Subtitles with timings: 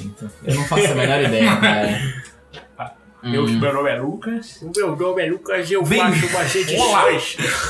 [0.00, 0.32] 30.
[0.44, 3.00] Eu não faço a menor ideia, cara.
[3.22, 3.58] Meu hum.
[3.58, 4.62] nome é Lucas.
[4.62, 6.00] O meu nome é Lucas e eu Bem...
[6.00, 7.04] faço uma gente Olá.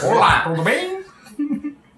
[0.04, 1.00] Olá, tudo bem?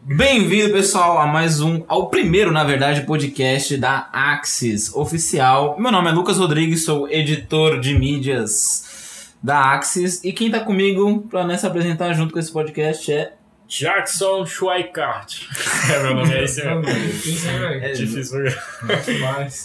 [0.04, 5.76] Bem-vindo, pessoal, a mais um, ao primeiro, na verdade, podcast da Axis Oficial.
[5.78, 10.22] Meu nome é Lucas Rodrigues, sou editor de mídias da Axis.
[10.24, 13.32] E quem tá comigo para se apresentar junto com esse podcast é
[13.72, 15.46] Jackson Schweikart.
[15.90, 16.86] É meu nome, é esse mesmo.
[16.86, 18.44] é Difícil.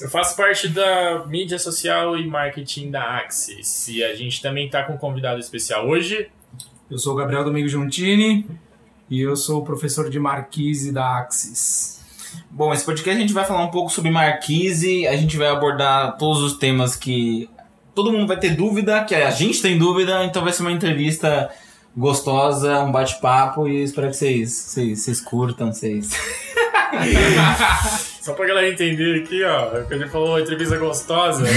[0.02, 3.90] Eu faço parte da mídia social e marketing da Axis.
[3.90, 6.30] E a gente também tá com um convidado especial hoje.
[6.90, 8.48] Eu sou o Gabriel Domingo Giuntini
[9.10, 12.00] e eu sou o professor de Marquise da Axis.
[12.50, 16.18] Bom, esse podcast a gente vai falar um pouco sobre Marquise, a gente vai abordar
[16.18, 17.50] todos os temas que
[17.94, 21.50] todo mundo vai ter dúvida, que a gente tem dúvida, então vai ser uma entrevista
[21.98, 26.12] gostosa, um bate-papo e espero que vocês, vocês, vocês curtam, vocês.
[28.22, 29.70] Só pra galera entender aqui, ó.
[29.86, 31.44] Quando ele falou entrevista gostosa.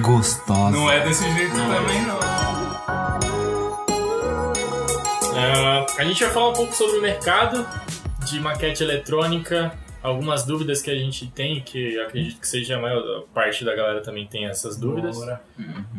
[0.00, 0.70] Gostosa.
[0.70, 2.18] Não é desse jeito também, não.
[5.38, 7.66] Ah, a gente vai falar um pouco sobre o mercado
[8.24, 9.72] de maquete eletrônica,
[10.06, 13.74] algumas dúvidas que a gente tem, que eu acredito que seja a maior parte da
[13.74, 15.16] galera também tem essas dúvidas.
[15.16, 15.42] Bora.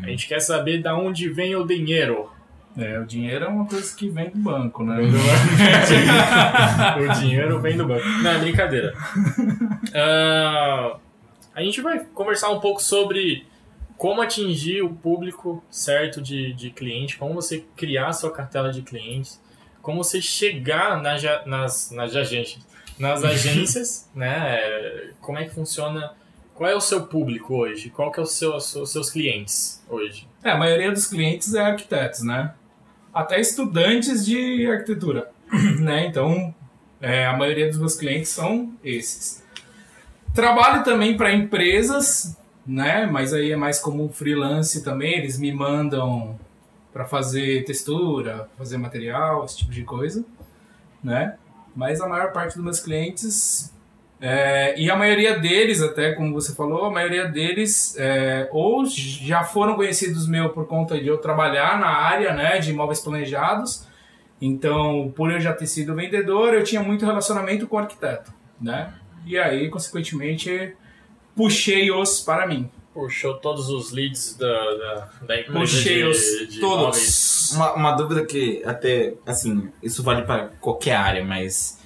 [0.02, 2.30] A gente quer saber da onde vem o dinheiro.
[2.78, 4.98] É, o dinheiro é uma coisa que vem do banco, né?
[7.02, 8.08] o dinheiro vem do banco.
[8.24, 8.94] Não, é brincadeira.
[10.00, 10.98] Ah,
[11.56, 13.48] a gente vai conversar um pouco sobre
[13.98, 19.42] como atingir o público certo de, de cliente, como você criar sua cartela de clientes,
[19.82, 22.68] como você chegar nas, nas, nas agências,
[23.00, 24.60] nas agências, né?
[25.22, 26.14] Como é que funciona,
[26.54, 30.28] qual é o seu público hoje, qual que é o seu, os seus clientes hoje.
[30.44, 32.54] É, a maioria dos clientes é arquitetos, né?
[33.14, 35.30] Até estudantes de arquitetura,
[35.80, 36.06] né?
[36.06, 36.54] Então,
[37.02, 39.44] é, a maioria dos meus clientes são esses.
[40.34, 43.06] Trabalho também para empresas, né?
[43.06, 45.18] Mas aí é mais como freelance também.
[45.18, 46.40] Eles me mandam
[46.92, 50.26] para fazer textura, fazer material, esse tipo de coisa,
[51.04, 51.38] né?
[51.78, 53.72] Mas a maior parte dos meus clientes
[54.20, 59.44] é, e a maioria deles, até como você falou, a maioria deles é, ou já
[59.44, 63.86] foram conhecidos meu por conta de eu trabalhar na área né, de imóveis planejados.
[64.42, 68.94] Então, por eu já ter sido vendedor, eu tinha muito relacionamento com o arquiteto, né?
[69.26, 70.76] E aí, consequentemente,
[71.36, 72.70] puxei-os para mim.
[72.94, 76.18] Puxou todos os leads da, da, da empresa Puxei-os
[76.50, 77.37] de imóveis.
[77.56, 81.78] Uma, uma dúvida que até, assim, isso vale para qualquer área, mas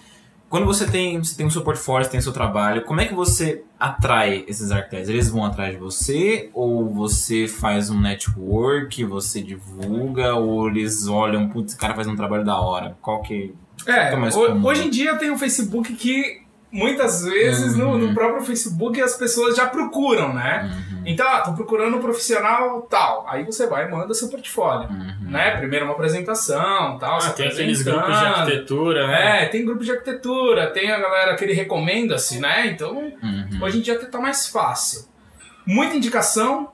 [0.50, 3.06] quando você tem, você tem o seu portfólio, você tem o seu trabalho, como é
[3.06, 5.08] que você atrai esses arquitetos?
[5.08, 11.48] Eles vão atrás de você ou você faz um network, você divulga ou eles olham,
[11.48, 12.98] putz, esse cara faz um trabalho da hora?
[13.02, 13.54] Qual que
[13.88, 14.66] É, Fica mais comum.
[14.66, 16.41] hoje em dia tem o Facebook que
[16.72, 17.98] muitas vezes no, Uhum.
[17.98, 20.72] no próprio Facebook as pessoas já procuram, né?
[20.92, 23.26] Uhum, Então, ah, tô procurando um profissional tal.
[23.28, 24.88] Aí você vai e manda seu portfólio.
[24.90, 25.30] uhum.
[25.32, 25.58] Né?
[25.58, 27.18] Primeiro uma apresentação tal.
[27.22, 29.44] Ah, tem aqueles grupos de arquitetura, né?
[29.44, 32.68] É, tem grupo de arquitetura, tem a galera que ele recomenda-se, né?
[32.68, 33.60] Então, Uhum.
[33.62, 35.06] hoje em dia tá mais fácil.
[35.66, 36.70] Muita indicação,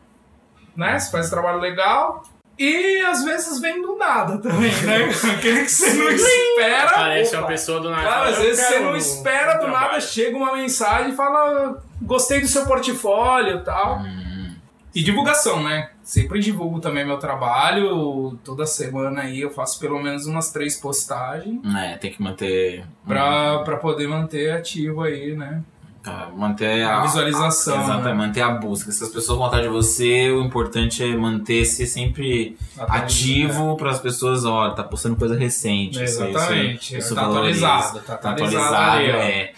[0.76, 1.00] né?
[1.00, 2.24] Você faz um trabalho legal.
[2.60, 5.10] E às vezes vem do nada também, né?
[5.38, 6.92] Aquele que você não espera.
[6.92, 7.42] Parece opa.
[7.44, 8.04] uma pessoa do nada.
[8.04, 11.82] Cara, às "Eu vezes você não espera do nada, trabalho." chega uma mensagem e fala:
[12.02, 13.98] gostei do seu portfólio e tal.
[14.00, 14.56] Uhum.
[14.96, 15.90] E divulgação, né?
[16.02, 18.40] Sempre divulgo também meu trabalho.
[18.44, 22.84] Toda semana aí eu faço pelo menos umas três postagens É, tem que manter.
[23.06, 25.62] pra, pra poder manter ativo aí, né?
[26.10, 27.82] Pra manter A a, visualização.
[27.84, 28.14] Exato, é né?
[28.14, 28.92] manter a busca.
[28.92, 34.00] Se as pessoas vão atrás de você, o importante é manter-se sempre ativo para as
[34.00, 36.04] pessoas, ó, tá postando coisa recente.
[36.04, 36.84] isso Exatamente.
[36.98, 37.68] isso- isso tá valoriza.
[37.68, 38.00] atualizado.
[38.06, 39.52] Tá Tá atualizado, atualizado, é.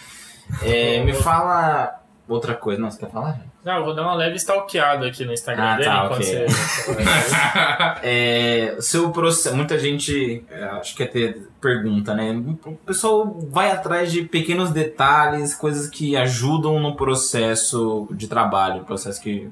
[0.62, 2.80] É, Me fala outra coisa.
[2.80, 3.40] Não, você quer falar?
[3.64, 6.46] Não, eu vou dar uma leve stalkeada aqui no Instagram Ah, dele tá, enquanto ok.
[6.46, 8.00] você.
[8.02, 12.32] É, seu processo, muita gente, é, acho que até pergunta, né?
[12.64, 19.20] O pessoal vai atrás de pequenos detalhes, coisas que ajudam no processo de trabalho, processo
[19.20, 19.48] que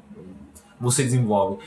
[0.81, 1.59] você desenvolve.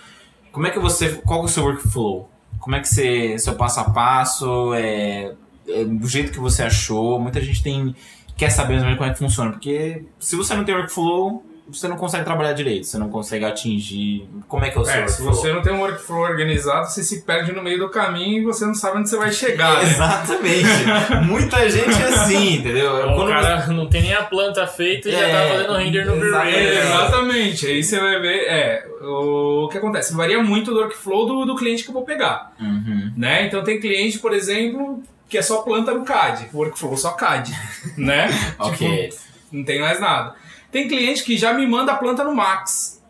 [0.52, 2.30] Como é que você, qual é o seu workflow?
[2.60, 5.34] Como é que você, seu passo a passo, é,
[5.68, 7.20] é do jeito que você achou?
[7.20, 7.96] Muita gente tem
[8.36, 11.96] quer saber mais como é que funciona, porque se você não tem workflow, você não
[11.96, 14.28] consegue trabalhar direito, você não consegue atingir.
[14.48, 17.04] Como é que é o seu É, se você não tem um workflow organizado, você
[17.04, 19.84] se perde no meio do caminho e você não sabe onde você vai chegar, né?
[19.90, 21.26] Exatamente.
[21.26, 22.94] Muita gente é assim, entendeu?
[23.12, 26.06] O Quando cara não tem nem a planta feita e já É, tá fazendo render
[26.06, 26.58] no exatamente.
[26.58, 27.68] É, exatamente.
[27.68, 30.14] Aí você vai ver, é, o que acontece?
[30.14, 33.14] Varia muito do workflow do, do cliente que eu vou pegar, Uhum.
[33.16, 33.46] né?
[33.46, 37.54] Então tem cliente, por exemplo, que é só planta no CAD, workflow só CAD,
[37.98, 38.28] né?
[38.60, 39.10] Ok.
[39.10, 39.22] Tipo,
[39.52, 40.34] não tem mais nada.
[40.72, 43.02] Tem cliente que já me manda a planta no Max.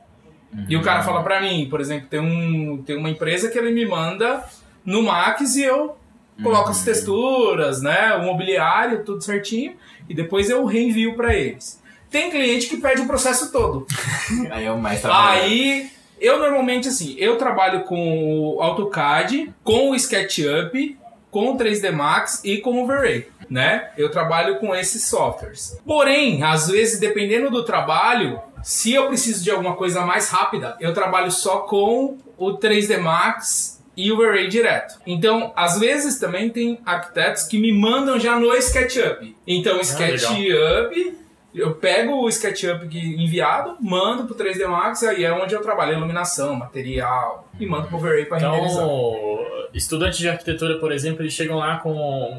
[0.67, 3.71] E o cara fala pra mim, por exemplo, tem, um, tem uma empresa que ele
[3.71, 4.43] me manda
[4.85, 5.95] no Max e eu
[6.43, 9.75] coloco as texturas, né, o mobiliário, tudo certinho,
[10.09, 11.81] e depois eu reenvio pra eles.
[12.09, 13.85] Tem cliente que pede o processo todo.
[14.51, 15.41] Aí é o mais trabalho.
[15.43, 20.97] Aí, eu normalmente, assim, eu trabalho com o AutoCAD, com o SketchUp,
[21.29, 23.91] com o 3D Max e com o V-Ray, né?
[23.97, 25.77] Eu trabalho com esses softwares.
[25.85, 30.93] Porém, às vezes, dependendo do trabalho, se eu preciso de alguma coisa mais rápida, eu
[30.93, 34.99] trabalho só com o 3D Max e o V-Ray direto.
[35.05, 39.35] Então, às vezes também tem arquitetos que me mandam já no SketchUp.
[39.45, 41.17] Então, o SketchUp
[41.53, 46.55] eu pego o SketchUp enviado, mando pro 3D Max, aí é onde eu trabalho iluminação,
[46.55, 48.83] material, e mando pro V-Ray pra renderizar.
[48.83, 51.91] Então, estudantes de arquitetura, por exemplo, eles chegam lá com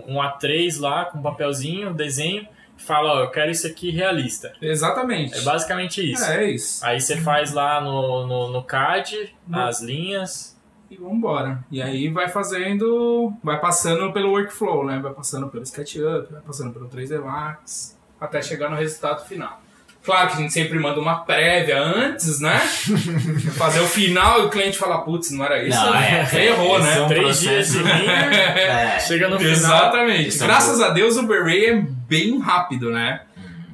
[0.07, 2.47] um A3 lá, com um papelzinho, desenho,
[2.79, 4.53] e falam, ó, eu quero isso aqui realista.
[4.61, 5.37] Exatamente.
[5.39, 6.25] É basicamente isso.
[6.25, 6.85] É, é isso.
[6.85, 10.53] Aí você faz lá no, no, no CAD, No- as linhas.
[10.91, 11.65] E vambora.
[11.71, 14.99] E aí vai fazendo, vai passando pelo workflow, né?
[15.03, 19.61] Vai passando pelo SketchUp, vai passando pelo 3D Max, até chegar no resultado final.
[20.05, 22.59] Claro que a gente sempre manda uma prévia antes, né?
[23.57, 25.79] Fazer o final e o cliente fala, putz, não era isso.
[25.79, 26.99] Não, é, Você errou, né?
[26.99, 28.99] é um Três dias de render, É.
[28.99, 29.53] chega no final.
[29.53, 30.43] Exatamente.
[30.43, 31.77] É Graças a Deus o Beret é
[32.09, 33.23] bem rápido, né?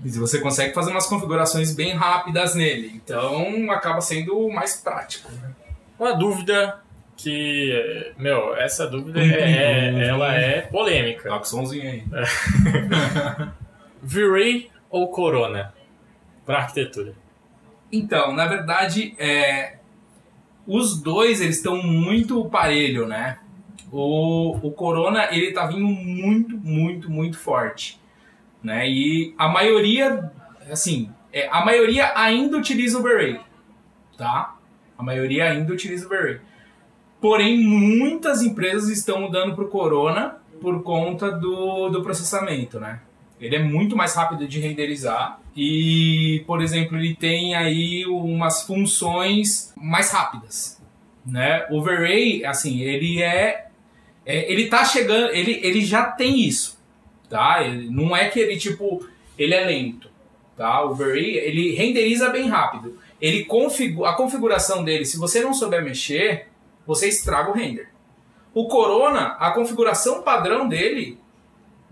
[0.05, 2.93] E você consegue fazer umas configurações bem rápidas nele.
[2.95, 5.31] Então acaba sendo mais prático.
[5.33, 5.51] Né?
[5.99, 6.79] Uma dúvida
[7.17, 11.29] que, meu, essa dúvida Hum, é, hum, ela é polêmica.
[11.31, 12.05] Tá com somzinho aí.
[14.03, 15.75] V-Ray ou Corona
[16.45, 17.15] para arquitetura?
[17.91, 19.79] Então, na verdade, é,
[20.67, 23.39] os dois eles estão muito parelho, né?
[23.91, 27.99] O, o Corona ele tá vindo muito, muito, muito forte,
[28.63, 28.89] né?
[28.89, 30.31] E a maioria,
[30.71, 33.41] assim, é, a maioria ainda utiliza o Beret,
[34.17, 34.57] tá?
[34.97, 36.43] A maioria ainda utiliza o Beret.
[37.21, 43.01] Porém, muitas empresas estão mudando para o Corona por conta do, do processamento, né?
[43.41, 49.73] Ele é muito mais rápido de renderizar e, por exemplo, ele tem aí umas funções
[49.77, 50.81] mais rápidas,
[51.25, 51.67] né?
[51.71, 53.69] O V-Ray, assim, ele é,
[54.27, 56.79] é- ele tá chegando, ele, ele já tem isso,
[57.31, 57.63] tá?
[57.63, 59.07] Ele- não é que ele tipo,
[59.39, 60.11] ele é lento,
[60.57, 60.83] tá?
[60.85, 62.99] O V-Ray, ele renderiza bem rápido.
[63.21, 66.49] Ele configu a configuração dele, se você não souber mexer,
[66.87, 67.89] você estraga o render.
[68.55, 71.19] O Corona, a configuração padrão dele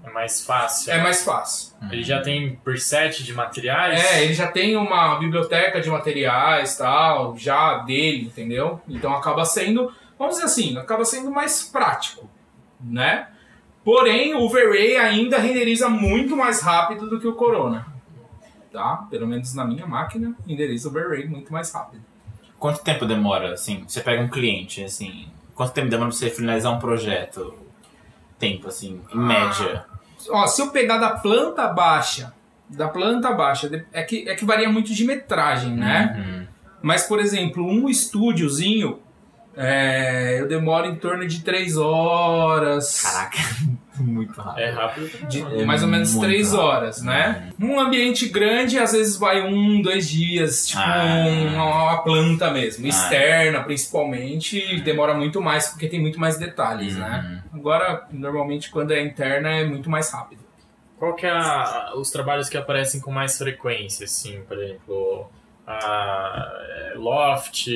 [0.06, 0.92] É mais fácil.
[0.92, 1.74] é mais fácil.
[1.90, 4.00] Ele já tem preset de materiais.
[4.00, 8.80] É, ele já tem uma biblioteca de materiais tal, já dele, entendeu?
[8.88, 12.30] Então acaba sendo, vamos dizer assim, acaba sendo mais prático,
[12.80, 13.28] né?
[13.84, 17.86] Porém, o V-Ray ainda renderiza muito mais rápido do que o Corona.
[18.72, 19.06] Tá?
[19.10, 22.02] Pelo menos na minha máquina, renderiza o V-Ray muito mais rápido.
[22.58, 23.84] Quanto tempo demora, assim?
[23.86, 25.28] Você pega um cliente, assim.
[25.54, 27.54] Quanto tempo demora pra você finalizar um projeto?
[28.38, 29.84] Tempo, assim, em média.
[30.30, 32.32] Ó, se eu pegar da planta baixa,
[32.68, 36.16] da planta baixa, é que, é que varia muito de metragem, né?
[36.18, 36.46] Uhum.
[36.82, 38.98] Mas, por exemplo, um estúdiozinho,
[39.56, 43.02] é, eu demoro em torno de 3 horas.
[43.02, 43.38] Caraca,
[43.98, 44.58] muito rápido.
[44.62, 45.28] É rápido.
[45.28, 46.62] De É mais ou menos muito 3 rápido.
[46.62, 47.48] horas, né?
[47.58, 51.24] Num ambiente grande, às vezes vai um, dois dias, tipo Ah.
[51.54, 52.84] uma, uma planta mesmo.
[52.84, 52.88] Ah.
[52.88, 57.00] Externa, principalmente, demora muito mais porque tem muito mais detalhes, Uhum.
[57.00, 57.42] né?
[57.56, 60.40] Agora, normalmente, quando é interna, é muito mais rápido.
[60.98, 65.28] Qual que é a- os trabalhos que aparecem com mais frequência, assim, por exemplo,
[65.66, 67.66] a é, loft,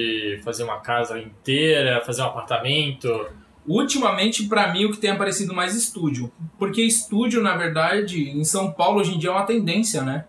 [0.44, 3.26] fazer uma casa inteira, fazer um apartamento.
[3.66, 6.32] Ultimamente, pra mim, o que tem aparecido mais estúdio.
[6.58, 10.24] Porque estúdio, na verdade, em São Paulo hoje em dia é uma tendência, né?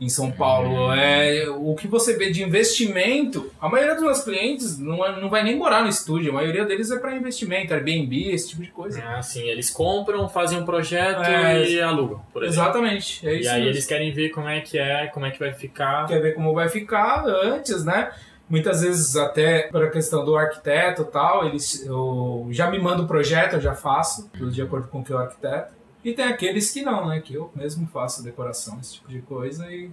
[0.00, 0.92] Em São Paulo.
[0.92, 5.28] É, o que você vê de investimento, a maioria dos meus clientes não, é- não
[5.28, 6.30] vai nem morar no estúdio.
[6.30, 9.02] A maioria deles é pra investimento, Airbnb, esse tipo de coisa.
[9.04, 12.62] Ah, assim, eles compram, fazem um projeto É, e alugam, por exemplo.
[12.62, 13.26] Exatamente.
[13.28, 13.70] É E isso aí mesmo.
[13.70, 16.06] eles querem ver como é que é, como é que vai ficar.
[16.06, 18.12] quer ver como vai ficar antes, né?
[18.48, 23.02] Muitas vezes até para a questão do arquiteto e tal, eles eu já me mando
[23.02, 25.76] o projeto, eu já faço, tudo de acordo com o que é o arquiteto.
[26.04, 27.20] E tem aqueles que não, né?
[27.20, 29.90] Que eu mesmo faço decoração, esse tipo de coisa e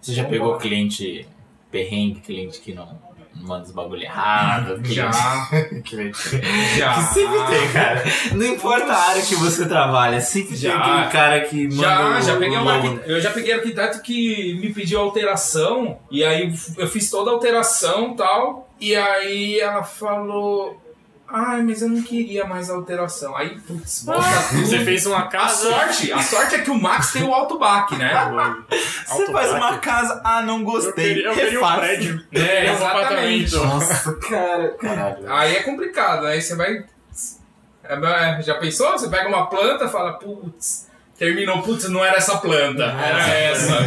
[0.00, 1.26] Você já pegou cliente
[1.70, 2.98] perrengue, cliente que não
[3.34, 4.80] manda os bagulho errado?
[4.84, 5.10] Já,
[5.84, 6.18] cliente...
[6.78, 6.94] já.
[6.94, 8.02] Que sempre tem, cara.
[8.32, 10.72] Não importa a área que você trabalha, sempre Já.
[10.80, 11.76] tem aquele cara que manda.
[11.82, 16.50] Já, o- já peguei uma eu já peguei arquiteto que me pediu alteração e aí
[16.78, 20.80] eu fiz toda a alteração e tal e aí ela falou
[21.28, 24.20] ai mas eu não queria mais alteração aí putz tudo
[24.66, 25.70] Você fez uma a casa.
[25.70, 28.12] sorte a sorte é que o Max tem o alto back né
[29.06, 30.92] Você faz uma casa, ah, não Eu gostei.
[31.14, 32.24] queria, eu queria um prédio.
[32.32, 33.56] É, Eu um exatamente.
[33.56, 35.32] Nossa, cara, caralho.
[35.32, 36.84] aí é complicado aí você vai
[37.88, 40.86] é, já pensou você pega uma planta e fala putz
[41.18, 43.78] terminou putz não era essa planta era essa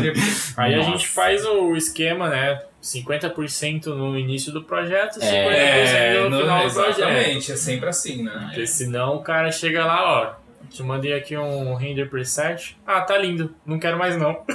[0.58, 0.89] Aí a Nossa.
[0.91, 2.62] gente faz o esquema, né?
[2.82, 6.98] 50% no início do projeto, 50% É, no não- final do projeto.
[7.00, 8.32] exatamente, é sempre assim, né?
[8.48, 10.49] Porque senão o cara chega lá, ó.
[10.70, 12.78] Te mandei aqui um render preset.
[12.86, 13.54] Ah, tá lindo.
[13.66, 14.38] Não quero mais não.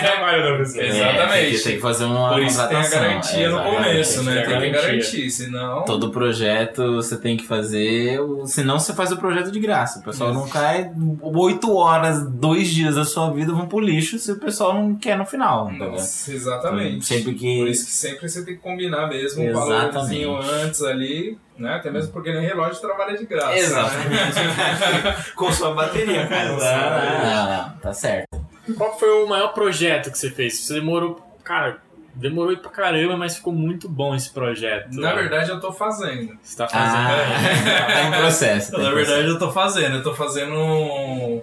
[0.00, 0.84] trabalho da pessoa.
[0.84, 1.50] Exatamente.
[1.50, 3.76] porque tem que fazer uma Por isso tem a contratação, garantia no exatamente.
[3.84, 4.42] começo, né?
[4.42, 5.84] tem que garantir, senão.
[5.84, 10.00] Todo projeto você tem que fazer, senão você faz o projeto de graça.
[10.00, 10.90] O pessoal não cai
[11.22, 15.16] oito horas, dois dias da sua vida vão pro lixo se o pessoal não quer
[15.16, 15.70] no final.
[15.72, 17.04] Nossa, exatamente.
[17.04, 19.92] Sempre que- Por isso que sempre você tem que combinar mesmo um Exatamente.
[19.92, 21.74] valorzinho antes ali, né?
[21.76, 23.48] Até mesmo porque nem relógio trabalha de graça.
[23.50, 23.58] Né?
[23.58, 25.32] Exatamente.
[25.36, 26.48] Com sua bateria, cara.
[26.52, 28.28] Não, não, tá certo.
[28.76, 30.58] Qual foi o maior projeto que você fez?
[30.60, 31.20] Você demorou.
[31.44, 31.78] Cara,
[32.14, 34.88] demorou pra caramba, mas ficou muito bom esse projeto.
[34.92, 36.38] Na verdade, eu tô fazendo.
[36.42, 36.96] Você tá fazendo.
[36.96, 38.72] Ah, tá em processo.
[38.72, 39.34] tá em Na verdade, processo.
[39.34, 39.96] eu tô fazendo.
[39.96, 41.42] Eu tô fazendo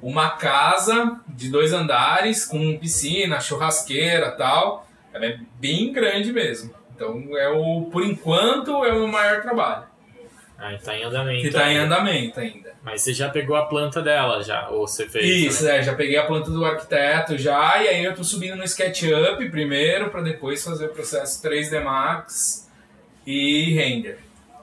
[0.00, 4.86] uma casa de dois andares com piscina, churrasqueira e tal.
[5.12, 6.72] Ela é bem grande mesmo.
[7.02, 9.84] Então, é o, por enquanto, é o maior trabalho.
[10.56, 11.42] Ah, tá em andamento.
[11.42, 12.72] Que tá em andamento ainda.
[12.84, 14.68] Mas você já pegou a planta dela, já?
[14.68, 15.24] Ou você fez?
[15.24, 18.62] Isso, é, já peguei a planta do arquiteto já, e aí eu tô subindo no
[18.62, 22.70] SketchUp primeiro, pra depois fazer o processo 3D Max
[23.26, 24.18] e render.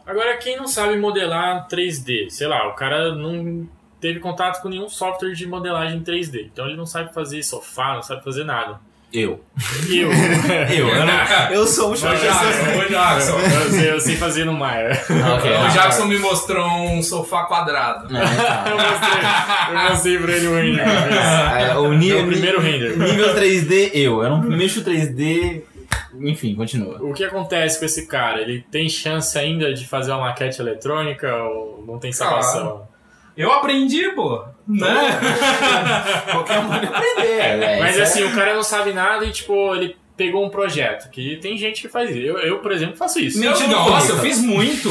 [0.05, 3.67] Agora, quem não sabe modelar 3D, sei lá, o cara não
[3.99, 8.01] teve contato com nenhum software de modelagem 3D, então ele não sabe fazer sofá, não
[8.01, 8.79] sabe fazer nada.
[9.11, 9.43] Eu.
[9.89, 10.09] Eu?
[10.69, 11.19] Eu, eu, não-
[11.51, 13.37] eu sou o O Jackson, o Jackson.
[13.41, 14.91] eu, sei, eu sei fazer no Maya.
[14.91, 18.15] Ok, O ah, Jackson me mostrou um sofá quadrado.
[18.15, 18.65] É, tá.
[18.69, 20.85] Eu mostrei, eu mostrei pra ele o render.
[20.85, 21.69] vez.
[21.69, 22.97] É, o nível, Meu primeiro render.
[22.97, 24.23] Nível 3D, eu.
[24.23, 25.63] Eu não mexo 3D.
[26.21, 27.01] Enfim, continua.
[27.01, 28.41] O que acontece com esse cara?
[28.41, 32.87] Ele tem chance ainda de fazer uma maquete eletrônica ou não tem salvação?
[33.39, 34.43] Eu aprendi, pô.
[34.67, 35.19] Né?
[36.29, 37.39] Qualquer um pode aprender.
[37.39, 40.49] é, Mas isso é- assim, o cara não sabe nada e tipo, ele pegou um
[40.49, 41.09] projeto.
[41.09, 42.19] Que tem gente que faz isso.
[42.19, 43.39] Eu, eu por exemplo, faço isso.
[43.39, 44.89] Meu, não nossa, eu fiz muito.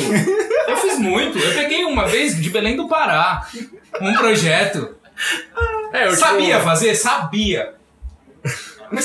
[0.66, 1.38] Eu fiz muito.
[1.38, 3.46] Eu peguei uma vez de Belém do Pará
[4.00, 4.96] um projeto.
[5.92, 6.94] É, eu, tipo, Sabia fazer?
[6.94, 7.74] Sabia.
[8.90, 9.00] É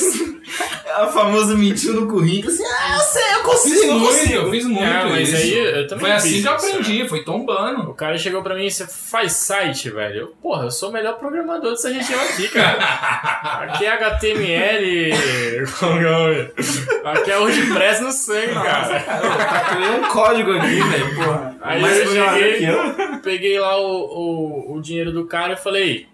[1.03, 4.33] o famoso mentiu no currículo assim, ah, eu sei, eu consigo, Fiz eu muito, consigo.
[4.33, 5.37] eu fiz muito É, mas isso.
[5.37, 7.89] aí eu também Foi assim fiz que eu aprendi, foi tombando.
[7.89, 10.15] O cara chegou pra mim e disse, faz site, velho.
[10.21, 12.77] Eu, porra, eu sou o melhor programador dessa região aqui, cara.
[13.63, 15.11] Aqui é HTML.
[15.11, 17.09] é?
[17.09, 18.99] Aqui é WordPress no sangue, cara.
[18.99, 21.55] Cara, eu um código aqui, velho, porra.
[21.61, 23.19] Aí Mais eu cheguei, eu.
[23.21, 26.07] peguei lá o, o, o dinheiro do cara e falei,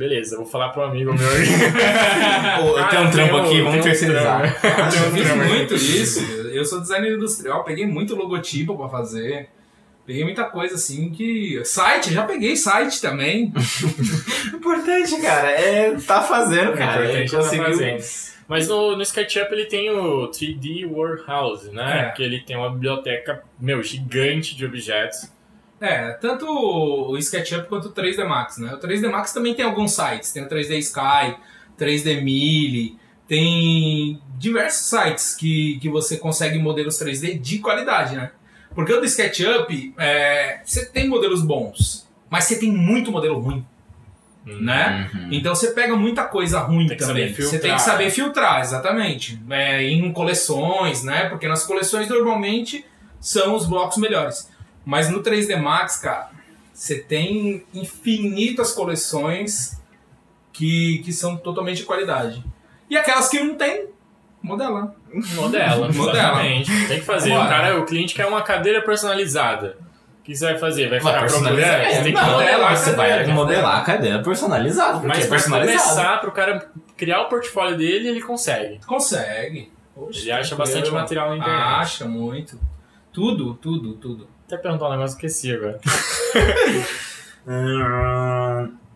[0.00, 1.28] beleza, eu vou falar pro amigo meu.
[1.28, 4.58] Pô, eu tenho um trampo aqui, vamos terceirizar.
[4.64, 6.20] Eu fiz muito isso.
[6.48, 9.50] Eu sou designer industrial, peguei muito logotipo pra fazer.
[10.06, 11.60] Peguei muita coisa assim que.
[11.64, 13.52] Site, já peguei site também.
[14.52, 17.04] O importante, cara, é tá fazendo, O cara.
[17.04, 18.02] importante é tá fazendo.
[18.48, 22.08] Mas no, no SketchUp ele tem o 3D Warehouse, né?
[22.08, 22.10] É.
[22.16, 25.30] Que ele tem uma biblioteca, meu, gigante de objetos.
[25.80, 28.74] É, tanto o SketchUp quanto o 3D Max, né?
[28.74, 30.30] O 3D Max também tem alguns sites.
[30.30, 31.36] Tem o 3D Sky,
[31.78, 38.32] 3D Mille, tem diversos sites que, que você consegue modelos 3D de qualidade, né?
[38.74, 43.64] Porque o do SketchUp, é, você tem modelos bons, mas você tem muito modelo ruim,
[44.44, 45.08] né?
[45.14, 45.28] Uhum.
[45.30, 47.32] Então você pega muita coisa ruim Tem também.
[47.32, 49.40] Você tem que saber filtrar, exatamente.
[49.48, 51.28] É, em coleções, né?
[51.28, 52.84] Porque nas coleções normalmente
[53.20, 54.49] são os blocos melhores.
[54.84, 56.30] Mas no 3D Max, cara,
[56.72, 59.80] você tem infinitas coleções
[60.52, 62.42] que, que são totalmente de qualidade.
[62.88, 63.86] E aquelas que não tem,
[64.42, 64.94] modela.
[65.34, 66.10] Modela, Modela.
[66.12, 66.86] exatamente.
[66.88, 67.30] Tem que fazer.
[67.30, 67.44] Bora.
[67.44, 69.78] O cara, o cliente quer uma cadeira personalizada.
[70.20, 70.88] O que você vai fazer?
[70.90, 71.70] Vai ficar personalizar.
[71.70, 71.94] procurando?
[71.96, 73.24] Você tem que Não, modelar a Você cadeira.
[73.24, 75.82] vai modelar a cadeira personalizada, porque Mas é pra personalizado.
[75.88, 78.78] começar, pro cara criar o portfólio dele, ele consegue.
[78.86, 79.72] Consegue.
[79.96, 81.62] Oxe, Ele acha bastante material na internet.
[81.62, 82.58] Acha muito.
[83.12, 84.28] Tudo, tudo, tudo.
[84.50, 85.78] Até perguntar um negócio que esqueci agora.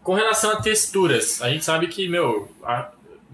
[0.02, 2.90] Com relação a texturas, a gente sabe que, meu, a-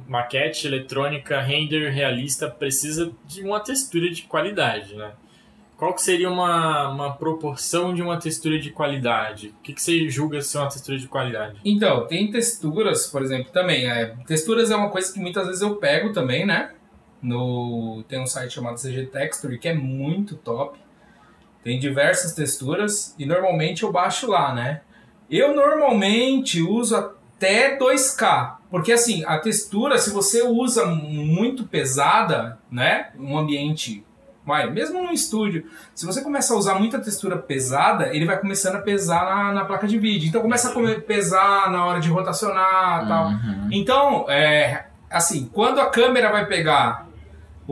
[0.07, 5.13] maquete eletrônica, render realista precisa de uma textura de qualidade, né?
[5.77, 9.49] Qual que seria uma, uma proporção de uma textura de qualidade?
[9.59, 11.59] O que, que você julga ser uma textura de qualidade?
[11.65, 13.91] Então, tem texturas, por exemplo, também.
[13.91, 16.73] É, texturas é uma coisa que muitas vezes eu pego também, né?
[17.23, 20.79] No, tem um site chamado CG Texture que é muito top.
[21.63, 24.81] Tem diversas texturas e normalmente eu baixo lá, né?
[25.31, 33.11] Eu normalmente uso até 2K, porque assim, a textura, se você usa muito pesada, né?
[33.19, 34.05] Um ambiente
[34.45, 38.77] Vai, mesmo no estúdio, se você começa a usar muita textura pesada, ele vai começando
[38.77, 40.29] a pesar na, na placa de vídeo.
[40.29, 43.27] Então começa a pesar na hora de rotacionar e tal.
[43.27, 43.69] Uhum.
[43.71, 47.07] Então, é, assim, quando a câmera vai pegar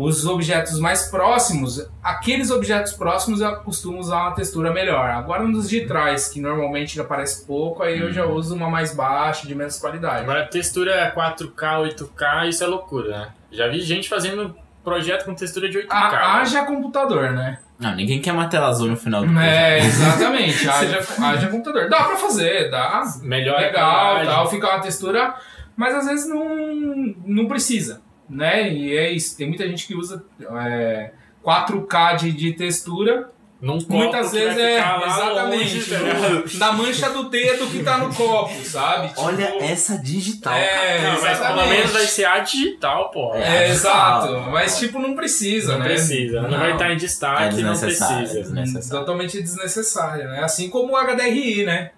[0.00, 5.10] os objetos mais próximos, aqueles objetos próximos eu costumo usar uma textura melhor.
[5.10, 8.34] Agora nos de trás, que normalmente aparece pouco, aí eu já Uhum.
[8.34, 10.20] uso uma mais baixa, de menos qualidade.
[10.22, 13.28] Agora, textura 4K, 8K, isso é loucura, né?
[13.50, 15.94] Já vi gente fazendo projeto com textura de 8K.
[16.16, 17.58] A- haja computador, né?
[17.78, 19.84] Não, ninguém quer uma tela azul no final do É, projeto.
[19.86, 20.68] exatamente.
[20.70, 21.88] haja, haja computador.
[21.88, 23.02] Dá pra fazer, dá.
[23.22, 25.34] Melhor legal, tal, fica uma textura,
[25.76, 28.72] mas às vezes não, não precisa, né?
[28.72, 29.36] E é isso.
[29.36, 31.10] Tem muita gente que usa é,
[31.44, 33.30] 4K de, de textura,
[33.60, 37.10] Num copo muitas que vezes vai é ficar lá exatamente longe, tá no- na mancha
[37.10, 39.08] do dedo que tá no copo, sabe?
[39.18, 41.12] Tipo, Olha essa digital, É, cara.
[41.14, 43.34] Não, mas pelo menos vai ser a digital, pô.
[43.34, 44.50] É, É, exato, digital.
[44.52, 45.84] mas tipo não precisa, Não né?
[45.86, 48.38] precisa, não, vai estar em É destaque, não desnecessário, precisa.
[48.38, 49.04] é desnecessário.
[49.06, 50.44] Totalmente desnecessária, né?
[50.44, 51.90] Assim como o HDRI, né?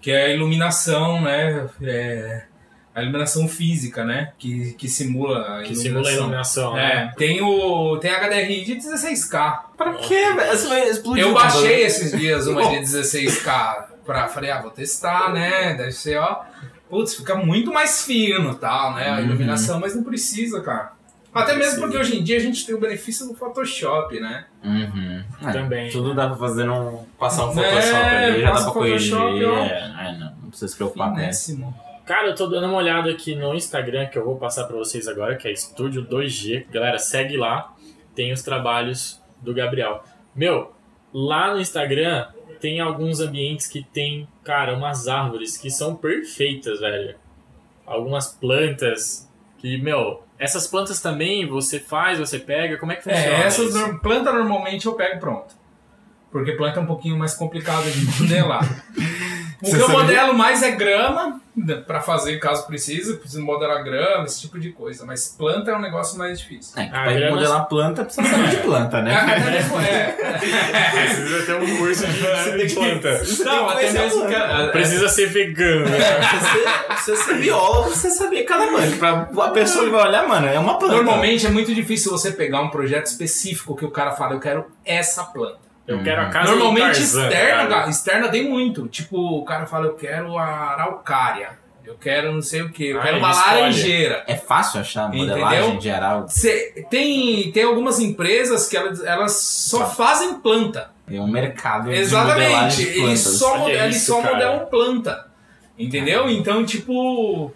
[0.00, 1.66] Que é a iluminação, né?
[1.82, 2.44] É
[2.94, 4.32] a iluminação física, né?
[4.38, 6.74] Que, que simula a Que simula a iluminação.
[6.74, 7.10] né?
[7.12, 9.60] É, tem o tem HDRI de 16K.
[9.76, 10.50] Pra quê, velho?
[10.56, 15.32] Você vai explodir Eu baixei esses dias uma de 16K pra falei, ah, vou testar,
[15.32, 15.74] né?
[15.74, 16.42] Deve ser, ó,
[16.90, 19.08] putz, fica muito mais fino, tal, né?
[19.08, 19.24] A Uhum.
[19.24, 20.92] iluminação, mas não precisa, cara.
[21.34, 24.44] Até mesmo porque hoje em dia a gente tem o benefício do Photoshop, né?
[24.62, 25.24] Uhum.
[25.42, 25.90] É, Também.
[25.90, 27.04] Tudo dá pra fazer no.
[27.18, 29.48] Passar um É, Photoshop ali, já dá pra Photoshop, corrigir.
[29.48, 31.58] É, é, não, não precisa se preocupar com isso.
[32.04, 35.08] Cara, eu tô dando uma olhada aqui no Instagram que eu vou passar pra vocês
[35.08, 36.66] agora, que é Estúdio 2G.
[36.70, 37.72] Galera, segue lá.
[38.14, 40.04] Tem os trabalhos do Gabriel.
[40.34, 40.72] Meu,
[41.12, 42.26] lá no Instagram
[42.60, 47.16] tem alguns ambientes que tem, cara, umas árvores que são perfeitas, velho.
[47.86, 53.26] Algumas plantas que, meu, essas plantas também você faz, você pega, como é que funciona?
[53.26, 53.98] É, essas isso?
[54.00, 55.54] planta normalmente eu pego pronto.
[56.30, 58.62] Porque planta é um pouquinho mais complicado de modelar.
[59.62, 60.02] O Você que eu sabia?
[60.02, 64.70] modelo mais é grama, né, pra fazer caso precise, preciso modelar grama, esse tipo de
[64.72, 65.04] coisa.
[65.06, 66.72] Mas planta é um negócio mais difícil.
[66.80, 69.14] É, Ah, grama- modelar planta, precisa saber de planta, né?
[69.88, 71.04] é.
[71.06, 73.22] Precisa ter um curso de, de planta.
[73.44, 74.34] Não, até mesmo que.
[74.34, 75.86] é, Precisa ser vegano.
[75.88, 75.98] né?
[76.98, 78.96] Você, você ser biólogo, você saber cada planta.
[78.96, 80.94] Pra a pessoa vai olhar, mano, é uma planta.
[80.96, 84.66] Normalmente é muito difícil você pegar um projeto específico que o cara fala, eu quero
[84.84, 85.63] essa planta.
[85.86, 87.90] Eu quero a casa Normalmente Tarzan, externa, cara.
[87.90, 88.88] externa tem muito.
[88.88, 91.50] Tipo, o cara fala, eu quero a araucária.
[91.84, 93.54] Eu quero não sei o que, eu Ah, quero uma escolhe.
[93.60, 94.24] laranjeira.
[94.26, 95.76] É fácil achar modelagem Entendeu?
[95.78, 96.24] de geral.
[96.28, 99.86] Cê- tem, tem algumas empresas que elas, elas só Tá.
[99.86, 100.90] fazem planta.
[101.10, 102.40] É um mercado de Exatamente.
[102.48, 103.38] modelagem de Eles plantas.
[103.38, 104.32] só, mode- eles isso, só cara.
[104.34, 105.26] modelam planta.
[105.78, 106.30] Entendeu?
[106.30, 107.52] Então, tipo.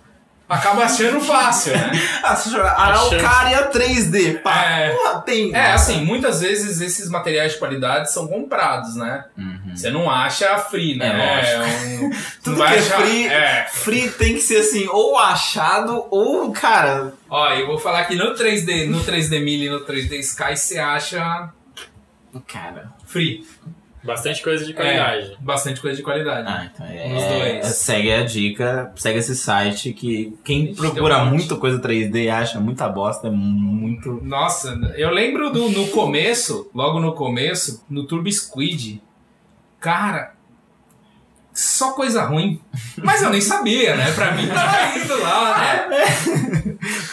[0.48, 1.90] Acaba achando fácil, né?
[2.24, 4.40] Ah, Araucária 3D.
[4.42, 4.90] Pá, É.
[4.90, 5.54] porra, tem.
[5.54, 9.24] É, assim, muitas vezes esses materiais de qualidade são comprados, né?
[9.37, 9.72] Uhum.
[9.76, 11.42] Você não acha free, né?
[11.42, 11.58] É,
[12.00, 12.11] um,
[12.42, 13.66] Tudo que é free, É.
[13.70, 17.12] free tem que ser assim, ou achado, ou, cara.
[17.28, 20.78] Ó, eu vou falar que no 3D, no 3D Mili e no 3D Sky você
[20.78, 21.50] acha
[22.46, 22.90] Cara.
[23.06, 23.44] free.
[24.02, 25.32] Bastante coisa de qualidade.
[25.32, 26.46] É, bastante coisa de qualidade.
[26.48, 27.08] Ah, então é.
[27.08, 27.56] Nos dois.
[27.56, 32.24] é- segue a dica, segue esse site que quem Ixi, procura um muito coisa 3D
[32.24, 34.20] e acha muita bosta, é muito.
[34.22, 39.02] Nossa, eu lembro do, no começo, logo no começo, no Turbo Squid.
[39.80, 40.34] Cara,
[41.52, 42.61] só coisa ruim.
[43.02, 44.12] Mas eu nem sabia, né?
[44.12, 45.96] Pra mim tava indo lá, né?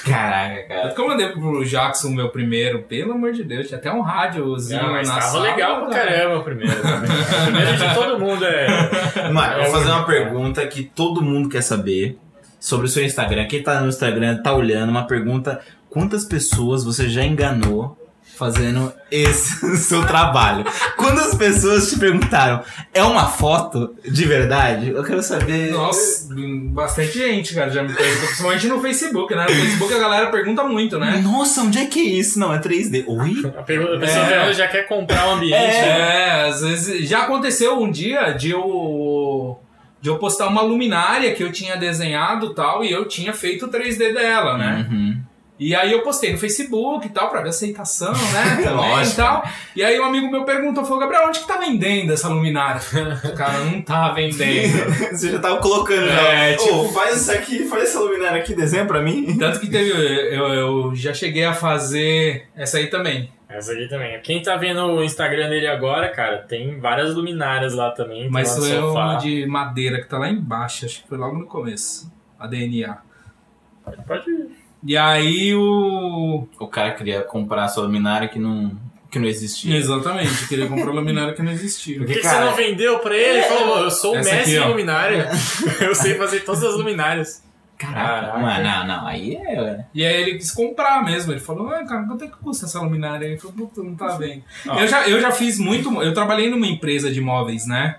[0.05, 0.89] Caraca, cara.
[0.93, 4.01] Como eu mandei pro Jackson o meu primeiro, pelo amor de Deus, tinha até um
[4.01, 5.43] rádiozinho Não, mas na tava sala.
[5.43, 6.81] legal pra caramba o primeiro.
[6.81, 7.09] também.
[7.15, 9.29] O primeiro de todo mundo é.
[9.31, 12.17] Mano, eu É vou fazer uma pergunta que todo mundo quer saber
[12.59, 13.45] sobre o seu Instagram.
[13.47, 17.97] Quem tá no Instagram tá olhando, uma pergunta: quantas pessoas você já enganou
[18.35, 20.63] fazendo esse seu trabalho?
[20.97, 22.61] Quantas pessoas te perguntaram,
[22.93, 24.89] é uma foto de verdade?
[24.89, 25.71] Eu quero saber.
[25.71, 26.27] Nossa,
[26.71, 29.43] bastante gente, cara, já me perguntou, principalmente no Facebook, né?
[29.43, 31.21] No Facebook a galera pergunta muito, né?
[31.23, 32.39] Nossa, onde é que é isso?
[32.39, 33.05] Não, é 3D.
[33.07, 33.51] Oi?
[33.57, 34.53] A, pergunta, a pessoa É.
[34.53, 35.53] já quer comprar o ambiente.
[35.55, 36.41] né?
[36.45, 39.59] É, às vezes já aconteceu um dia de eu
[40.01, 43.69] de eu postar uma luminária que eu tinha desenhado tal, e eu tinha feito o
[43.69, 44.87] 3D dela, né?
[44.87, 45.19] Uhum.
[45.57, 48.55] E aí eu postei no Facebook e tal, pra ver aceitação, né?
[48.63, 49.13] Também Lógico.
[49.13, 49.43] e tal.
[49.75, 52.81] E aí um amigo meu perguntou, falou, Gabriel, onde que tá vendendo essa luminária?
[53.23, 54.77] o cara não tá vendendo.
[55.15, 56.21] Você já tava colocando já.
[56.33, 59.37] É, tipo- Ô, faz isso aqui, faz essa luminária aqui, desenho pra mim.
[59.37, 59.91] Tanto que teve.
[59.91, 63.31] Eu, eu já cheguei a fazer essa aí também.
[63.47, 64.19] Essa aqui também.
[64.21, 68.29] Quem tá vendo o Instagram dele agora, cara, tem várias luminárias lá também.
[68.29, 72.11] Mas foi uma de madeira que tá lá embaixo, acho que foi logo no começo.
[72.37, 72.97] A DNA.
[74.05, 74.44] Pode ir.
[74.85, 76.47] E aí o.
[76.59, 78.71] O cara queria comprar a sua luminária que não,
[79.09, 79.75] que não existia.
[79.75, 81.97] Exatamente, queria comprar luminária que não existia.
[81.97, 83.39] Por que, cara, você não vendeu pra ele?
[83.39, 85.29] Ele falou, eu sou o Essa mestre aqui, em luminária.
[85.81, 87.43] eu sei fazer todas as luminárias.
[87.77, 88.39] Caraca, Caraca.
[88.39, 89.85] mano, não, não, aí é.
[89.93, 91.33] E aí ele quis comprar mesmo.
[91.33, 93.25] Ele falou, ah, cara, quanto é que custa essa luminária?
[93.25, 94.43] Ele falou, puta, não tá vendo.
[94.67, 94.79] Ó.
[94.79, 95.91] Eu, já, eu já fiz muito.
[96.01, 97.97] Eu trabalhei numa empresa de móveis, né?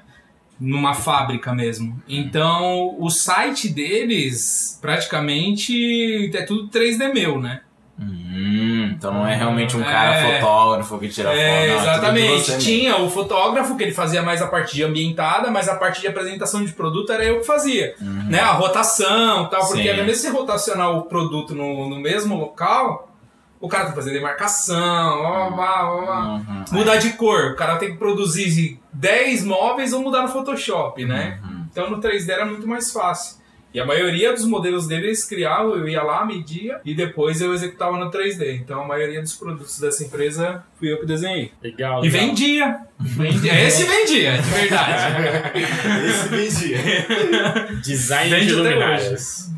[0.58, 2.00] Numa fábrica mesmo.
[2.08, 7.60] Então, o site deles, praticamente, é tudo 3D meu, né?
[7.98, 10.40] Hum, então não é realmente um cara É.
[10.40, 11.38] fotógrafo que tira foto.
[11.40, 12.30] É, não, é exatamente.
[12.30, 12.58] mesmo.
[12.58, 16.06] Tinha o fotógrafo que ele fazia mais a parte de ambientada, mas a parte de
[16.06, 17.94] apresentação de produto era eu que fazia.
[18.00, 18.38] Né?
[18.40, 23.10] A rotação e tal, porque mesmo se rotacionar o produto no, no mesmo local,
[23.58, 26.34] o cara tem que fazer demarcação, ó, ó, ó.
[26.34, 26.64] Uhum.
[26.72, 27.52] mudar de cor.
[27.52, 31.38] O cara tem que produzir 10 móveis ou mudar no Photoshop, né?
[31.44, 31.66] Uhum.
[31.70, 33.36] Então no 3D era muito mais fácil.
[33.74, 37.98] E a maioria dos modelos deles criavam, eu ia lá, media e depois eu executava
[37.98, 38.54] no 3D.
[38.62, 41.52] Então a maioria dos produtos dessa empresa fui eu que desenhei.
[41.62, 42.26] Legal, E legal.
[42.26, 42.80] vendia.
[42.98, 43.60] vendia.
[43.66, 45.58] Esse vendia, de verdade.
[46.08, 47.80] Esse vendia.
[47.82, 49.50] Design Vende de luminárias.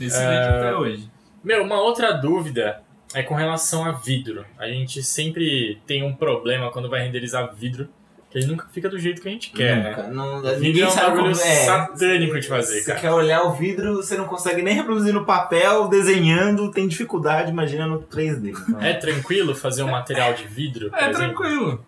[0.00, 1.10] Esse vendia até hoje.
[1.42, 2.82] Meu, uma outra dúvida
[3.14, 4.44] é com relação a vidro.
[4.58, 7.88] A gente sempre tem um problema quando vai renderizar vidro,
[8.30, 9.90] que ele nunca fica do jeito que a gente quer?
[9.90, 11.34] Nunca, não, ninguém é um sabe como é.
[11.34, 13.00] satânico de fazer, Você cara.
[13.00, 17.88] quer olhar o vidro, você não consegue nem reproduzir no papel, desenhando, tem dificuldade, imagina
[17.88, 18.50] no 3D.
[18.50, 20.90] Então, É tranquilo fazer um material de vidro?
[20.94, 21.18] É exemplo?
[21.18, 21.86] tranquilo.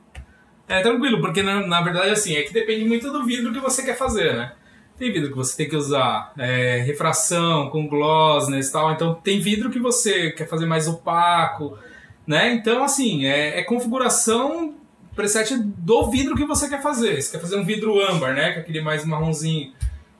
[0.69, 3.85] É tranquilo, porque na, na verdade assim, é que depende muito do vidro que você
[3.85, 4.53] quer fazer, né?
[4.99, 8.93] Tem vidro que você tem que usar é, refração, com glossness e tal.
[8.93, 11.79] Então tem vidro que você quer fazer mais opaco,
[12.27, 12.53] né?
[12.53, 14.75] Então assim, é, é configuração
[15.15, 17.21] preset do vidro que você quer fazer.
[17.21, 18.53] Você quer fazer um vidro âmbar, né?
[18.53, 19.73] Que é aquele mais marronzinho.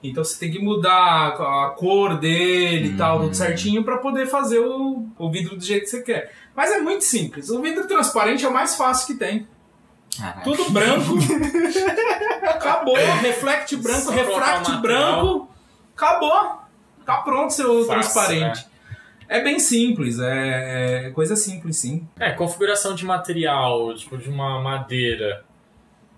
[0.03, 4.59] Então você tem que mudar a cor dele e tal, tudo certinho, para poder fazer
[4.59, 6.33] o, o vidro do jeito que você quer.
[6.53, 7.49] Mas é muito simples.
[7.49, 9.47] O vidro transparente é o mais fácil que tem.
[10.17, 10.41] Caraca.
[10.41, 11.17] Tudo branco.
[12.43, 12.95] Acabou.
[12.95, 15.49] Reflect branco, refract branco.
[15.95, 16.63] Acabou.
[17.05, 18.67] Tá pronto seu Fácil, transparente.
[19.33, 22.07] É bem simples, é, é coisa simples, sim.
[22.19, 25.43] É, configuração de material, tipo de uma madeira.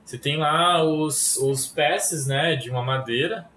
[0.03, 3.47] Você tem lá os, os peças, né, de uma madeira.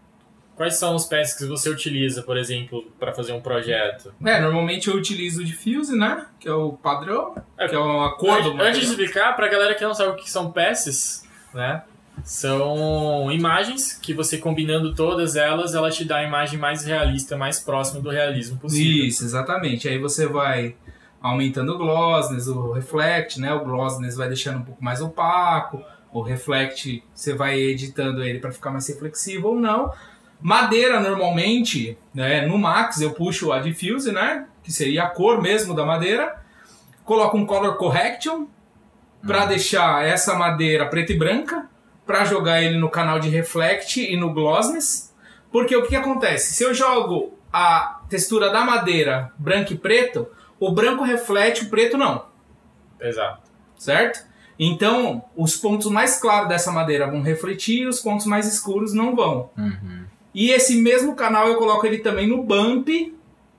[0.54, 4.14] Quais são os peças que você utiliza, por exemplo, para fazer um projeto?
[4.24, 6.26] É, normalmente eu utilizo o diffuse, né?
[6.38, 9.48] Que é o padrão, É, que é a cor do Antes, antes de explicar, pra
[9.48, 11.82] galera que não sabe o que são peças, né?
[12.24, 17.58] São imagens que você combinando todas elas, ela te dá a imagem mais realista, mais
[17.58, 19.06] próxima do realismo possível.
[19.06, 19.88] Isso, exatamente.
[19.88, 20.74] Aí você vai
[21.20, 23.52] aumentando o glossness, o reflect, né?
[23.52, 28.52] O glossness vai deixando um pouco mais opaco, o reflect você vai editando ele para
[28.52, 29.92] ficar mais reflexivo ou não.
[30.40, 35.74] Madeira normalmente, né, no Max eu puxo a diffuse, né, que seria a cor mesmo
[35.74, 36.36] da madeira.
[37.04, 38.46] Coloco um color correction
[39.26, 41.66] para deixar essa madeira preta e branca,
[42.08, 45.14] para jogar ele no canal de reflect e no glossness.
[45.52, 46.54] Porque o que, que acontece?
[46.54, 50.26] Se eu jogo a textura da madeira branco e preto,
[50.58, 52.24] o branco reflete, o preto não,
[52.98, 53.42] Exato.
[53.76, 54.26] certo?
[54.58, 59.14] Então, os pontos mais claros dessa madeira vão refletir e os pontos mais escuros não
[59.14, 59.50] vão.
[59.56, 60.04] Uhum.
[60.34, 62.88] E esse mesmo canal eu coloco ele também no bump,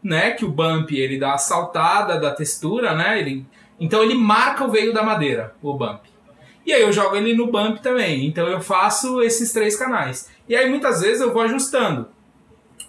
[0.04, 0.32] né?
[0.32, 3.20] Que o bump ele dá a saltada da textura, né?
[3.20, 3.46] Ele,
[3.80, 6.09] então ele marca o veio da madeira, o bump.
[6.70, 8.28] E aí eu jogo ele no bump também.
[8.28, 10.30] Então eu faço esses três canais.
[10.48, 12.10] E aí muitas vezes eu vou ajustando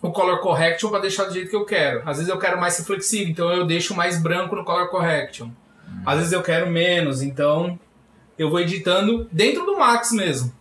[0.02, 2.02] o color correction para deixar do jeito que eu quero.
[2.04, 5.48] Às vezes eu quero mais reflexivo, então eu deixo mais branco no color correction.
[6.04, 7.80] Às vezes eu quero menos, então
[8.38, 10.52] eu vou editando dentro do Max mesmo.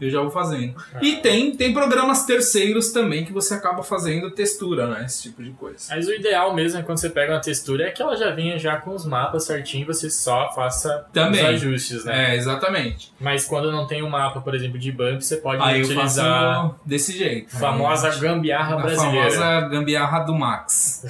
[0.00, 0.74] Eu já vou fazendo.
[1.02, 5.04] E tem, tem programas terceiros também que você acaba fazendo textura, né?
[5.04, 5.86] Esse tipo de coisa.
[5.90, 8.56] Mas o ideal mesmo é quando você pega uma textura é que ela já venha
[8.58, 11.42] já com os mapas certinho e você só faça Também.
[11.42, 12.30] os ajustes, né?
[12.32, 13.12] É, exatamente.
[13.18, 16.54] Mas quando não tem um mapa, por exemplo, de bump, você pode Aí eu utilizar
[16.62, 17.54] faço desse jeito.
[17.56, 19.30] a famosa Aí, gambiarra a brasileira.
[19.32, 21.02] famosa gambiarra do Max.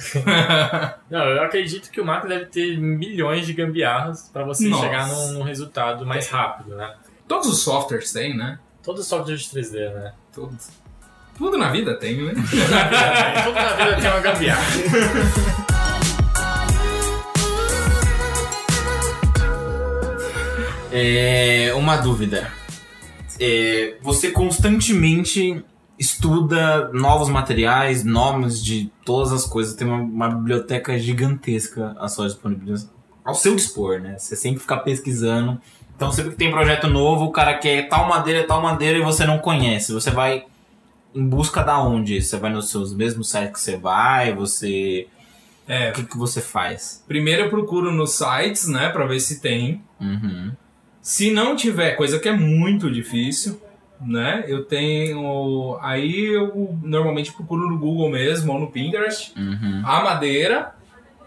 [1.09, 4.83] Não, eu acredito que o Mac deve ter milhões de gambiarras pra você Nossa.
[4.83, 6.91] chegar num, num resultado mais rápido, né?
[7.27, 8.57] Todos os softwares têm, né?
[8.81, 10.13] Todo software de 3D, né?
[10.33, 10.57] Tudo.
[11.37, 12.33] Tudo na vida tem, né?
[13.43, 14.63] Tudo na vida tem uma gambiarra.
[20.91, 22.51] É, uma dúvida.
[23.39, 25.63] É, você constantemente
[25.97, 32.27] estuda novos materiais, nomes de todas as coisas, tem uma, uma biblioteca gigantesca à sua
[32.27, 32.89] disponibilidade.
[33.23, 34.17] Ao seu dispor, né?
[34.17, 35.61] Você sempre fica pesquisando.
[35.99, 39.25] Então, sempre que tem projeto novo, o cara quer tal madeira, tal madeira e você
[39.25, 39.91] não conhece.
[39.91, 40.45] Você vai
[41.13, 42.21] em busca da onde?
[42.21, 44.33] Você vai nos seus mesmos sites que você vai?
[44.33, 45.07] Você.
[45.67, 47.03] É, O que, que você faz?
[47.05, 49.81] primeiro eu procuro nos sites, né, pra ver se tem.
[49.99, 50.53] Uhum.
[51.01, 53.61] Se não tiver, coisa que é muito difícil,
[53.99, 54.45] né?
[54.47, 55.77] Eu tenho.
[55.81, 59.81] Aí eu normalmente procuro no Google mesmo ou no Pinterest Uhum.
[59.85, 60.73] a madeira,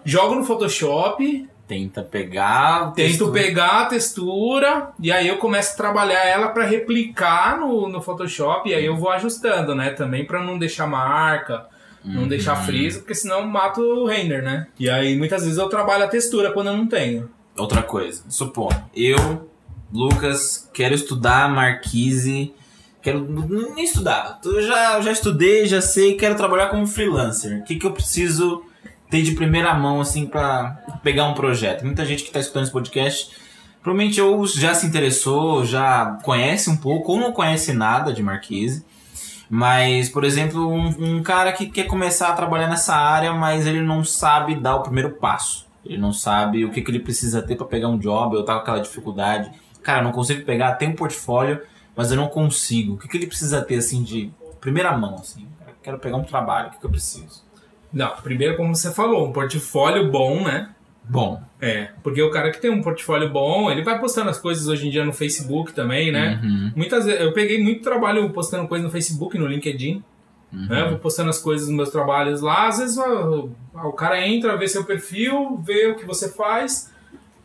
[0.03, 2.93] jogo no Photoshop, Tenta pegar.
[2.93, 7.89] tento texto- pegar a textura e aí eu começo a trabalhar ela para replicar no,
[7.89, 9.91] no Photoshop e aí eu vou ajustando, né?
[9.91, 11.67] Também para não deixar marca.
[12.05, 12.29] Não Uhum.
[12.29, 14.67] deixar friso, porque senão eu mato o render, né?
[14.77, 17.31] E aí muitas vezes eu trabalho a textura quando eu não tenho.
[17.57, 19.49] Outra coisa, supor, eu,
[19.93, 22.53] Lucas, quero estudar Marquise,
[23.01, 23.21] quero
[23.75, 27.61] nem estudar, eu já, já estudei, já sei, quero trabalhar como freelancer.
[27.61, 28.65] O que, que eu preciso
[29.13, 31.85] ter de primeira mão, assim, pra pegar um projeto?
[31.85, 33.31] Muita gente que tá escutando esse podcast,
[33.83, 38.83] provavelmente ou já se interessou, já conhece um pouco, ou não conhece nada de Marquise.
[39.51, 43.83] Mas, por exemplo, um, um cara que quer começar a trabalhar nessa área, mas ele
[43.83, 45.67] não sabe dar o primeiro passo.
[45.85, 48.55] Ele não sabe o que, que ele precisa ter para pegar um job, ou tá
[48.55, 49.53] com aquela dificuldade.
[49.83, 51.61] Cara, eu não consigo pegar, tem um portfólio,
[51.95, 52.95] mas eu não consigo.
[52.95, 55.47] O que, que ele precisa ter, assim, de primeira mão, assim?
[55.83, 57.52] Quero pegar um trabalho, o que, que eu preciso?
[57.93, 60.71] Não, primeiro, como você falou, um portfólio bom, né?
[61.05, 64.69] Bom, É, porque o cara que tem um portfólio bom, ele vai postando as coisas
[64.69, 66.41] hoje em dia no Facebook também, né?
[66.43, 70.03] uhum, Muitas vezes, eu peguei muito trabalho postando coisa no Facebook, no LinkedIn,
[70.53, 70.67] uhum.
[70.67, 70.85] né?
[70.89, 73.49] Vou postando as coisas dos meus trabalhos lá, às vezes ó,
[73.85, 76.93] o cara entra, vê seu perfil, vê o que você faz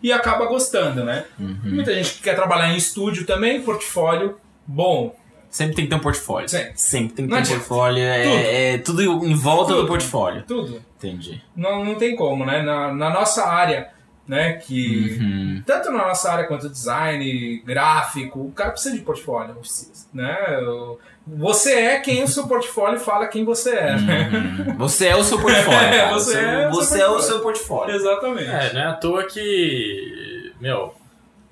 [0.01, 1.25] e acaba gostando, né?
[1.39, 1.57] Uhum.
[1.63, 5.15] Muita gente que quer trabalhar em estúdio também, portfólio bom.
[5.49, 6.47] Sempre tem que ter um portfólio.
[6.49, 6.71] Sempre.
[6.75, 7.59] Sempre tem que Não ter um adianta.
[7.65, 8.03] portfólio.
[8.03, 8.35] É Tudo.
[8.37, 9.81] é tudo em volta Tudo.
[9.83, 10.43] do portfólio.
[10.47, 10.81] Tudo.
[10.97, 11.41] Entendi.
[11.55, 12.61] Não, não tem como, né?
[12.61, 13.89] Na, na nossa área,
[14.27, 14.53] né?
[14.53, 15.63] Que Uhum.
[15.65, 20.35] tanto na nossa área quanto design, gráfico, o cara precisa de portfólio, precisa, né?
[20.67, 24.29] O- Você é quem o seu portfólio fala quem você é, né?
[24.67, 24.77] Uhum.
[24.79, 25.79] Você é o seu portfólio.
[25.79, 26.13] É, cara.
[26.13, 27.21] você Você, é o seu você é o portfólio.
[27.27, 27.95] seu portfólio.
[27.95, 28.49] Exatamente.
[28.49, 30.93] É, não é à toa que, meu,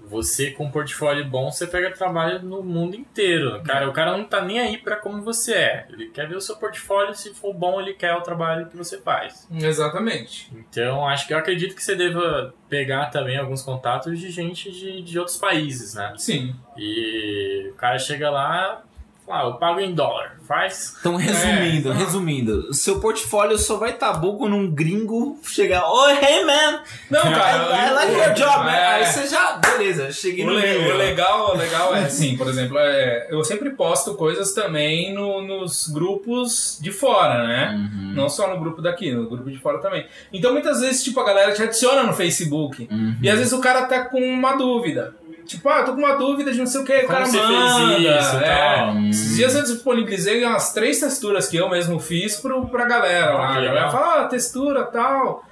[0.08, 3.62] você com um portfólio bom, você pega trabalho no mundo inteiro.
[3.63, 5.88] Cara, o cara não tá nem aí pra como você é.
[5.89, 9.00] Ele quer ver o seu portfólio, se for bom, ele quer o trabalho que você
[9.00, 9.48] faz.
[9.52, 10.52] Exatamente.
[10.56, 15.02] Então, acho que eu acredito que você deva pegar também alguns contatos de gente de,
[15.02, 16.13] de outros países, né?
[16.18, 16.56] Sim.
[16.78, 18.84] E o cara chega lá,
[19.29, 20.95] ah, eu pago em dólar, faz?
[20.99, 21.95] Então, resumindo, É.
[21.95, 26.81] resumindo, o seu portfólio só vai estar bom quando um gringo chegar, oh, hey man,
[27.09, 28.71] Não, cara, I, I like o- your job, man.
[28.71, 28.85] é.
[28.95, 32.47] Aí você já, beleza, cheguei O, no le- o legal, o legal é assim, por
[32.47, 37.73] exemplo, é, eu sempre posto coisas também no- nos grupos de fora, né?
[37.75, 40.05] Uhum, Não só no grupo daqui, no grupo de fora também.
[40.31, 42.88] Então muitas vezes, tipo, a galera te adiciona no Facebook.
[42.91, 43.15] uhum.
[43.21, 45.13] E às vezes o cara tá com uma dúvida.
[45.45, 47.38] Tipo, ah, tô com uma dúvida de não sei o que, o Como cara você
[47.38, 47.95] manda.
[47.95, 48.75] fez isso é.
[48.75, 48.97] tal?
[49.10, 53.47] Esses dias eu disponibilizei umas três texturas que eu mesmo fiz pro, pra galera lá.
[53.49, 55.43] Ah, A galera fala, ah, textura tal.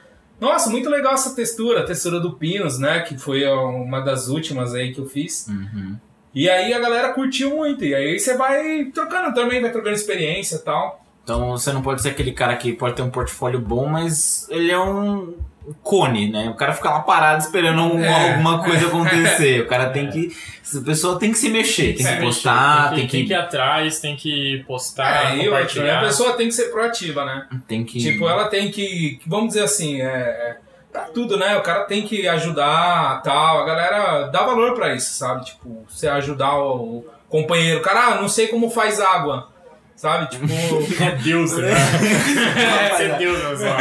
[0.41, 3.01] Nossa, muito legal essa textura, a textura do Pinos, né?
[3.01, 5.47] Que foi uma das últimas aí que eu fiz.
[5.47, 5.95] Uhum.
[6.35, 7.85] E aí a galera curtiu muito.
[7.85, 11.05] E aí você vai trocando também, vai trocando experiência e tal.
[11.23, 14.71] Então você não pode ser aquele cara que pode ter um portfólio bom, mas ele
[14.71, 15.35] é um
[15.81, 16.49] cone, né?
[16.49, 18.31] O cara fica lá parado esperando um- É.
[18.33, 19.61] alguma coisa acontecer.
[19.61, 20.31] O cara tem que.
[20.75, 23.35] A pessoa tem que se mexer, tem que mexer, postar, tem, que, tem que ir
[23.35, 25.99] atrás, tem que postar, é, compartilhar.
[25.99, 27.47] a pessoa tem que ser proativa, né?
[27.67, 27.99] tem que.
[27.99, 30.57] Tipo, ela tem que, vamos dizer assim, é, é,
[30.91, 31.55] pra tudo, né?
[31.57, 33.61] O cara tem que ajudar, tal.
[33.61, 35.45] A galera dá valor pra isso, sabe?
[35.45, 37.81] Tipo, você ajudar o companheiro.
[37.81, 39.52] Cara, ah, não sei como faz água.
[40.03, 40.29] Sabe?
[40.31, 40.45] Tipo,
[41.01, 41.71] É Deus, né?
[42.99, 43.77] É, é Deus, meu senhor.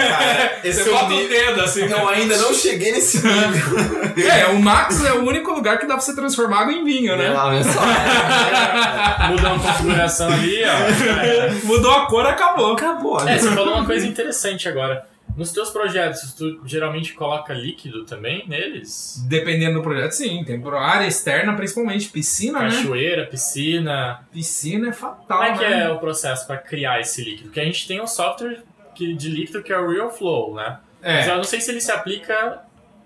[0.63, 1.83] esse você é o bota o dedo assim.
[1.83, 4.25] Eu ainda não cheguei nesse nível.
[4.31, 7.17] É, o Max é o único lugar que dá pra você transformar água em vinho,
[7.17, 7.35] né?
[7.35, 7.81] Olha só.
[9.31, 11.67] Muda uma configuração ali, ó.
[11.67, 12.75] Mudou a cor, acabou.
[12.75, 13.29] Acabou.
[13.29, 15.05] É, você falou uma coisa interessante agora.
[15.37, 19.25] Nos teus projetos, tu geralmente coloca líquido também neles?
[19.29, 20.45] Dependendo do projeto, sim.
[20.45, 22.66] Tem área externa, principalmente piscina, né?
[22.71, 24.21] Cachoeira, piscina.
[24.33, 25.85] Piscina é fatal, Como é que né?
[25.85, 27.45] é o processo para criar esse líquido?
[27.45, 28.62] Porque a gente tem um software
[28.95, 30.79] que- de líquido que é o Real Flow, né?
[31.03, 31.31] Mas É.
[31.31, 32.61] eu não sei se ele se aplica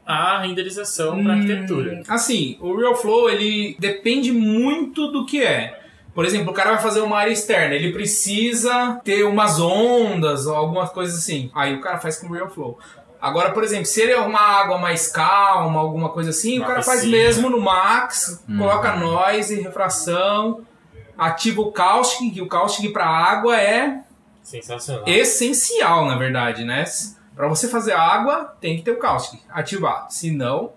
[0.04, 2.02] à renderização para Hum, arquitetura.
[2.08, 5.75] Assim, o Real Flow, ele depende muito do que é.
[6.16, 10.56] Por exemplo, o cara vai fazer uma área externa, ele precisa ter umas ondas ou
[10.56, 11.50] algumas coisas assim.
[11.54, 12.78] Aí o cara faz com Real Flow.
[13.20, 16.68] Agora, por exemplo, se ele é uma água mais calma, alguma coisa assim, Uma o
[16.68, 18.56] cara faz mesmo no max, Uhum.
[18.58, 20.62] coloca noise, refração,
[21.18, 24.00] ativa o caustic, que o caustic para água é
[24.42, 25.04] Sensacional.
[25.06, 26.84] essencial, na verdade, né?
[27.34, 30.06] Para você fazer água, tem que ter o caustic ativar.
[30.08, 30.72] Se não,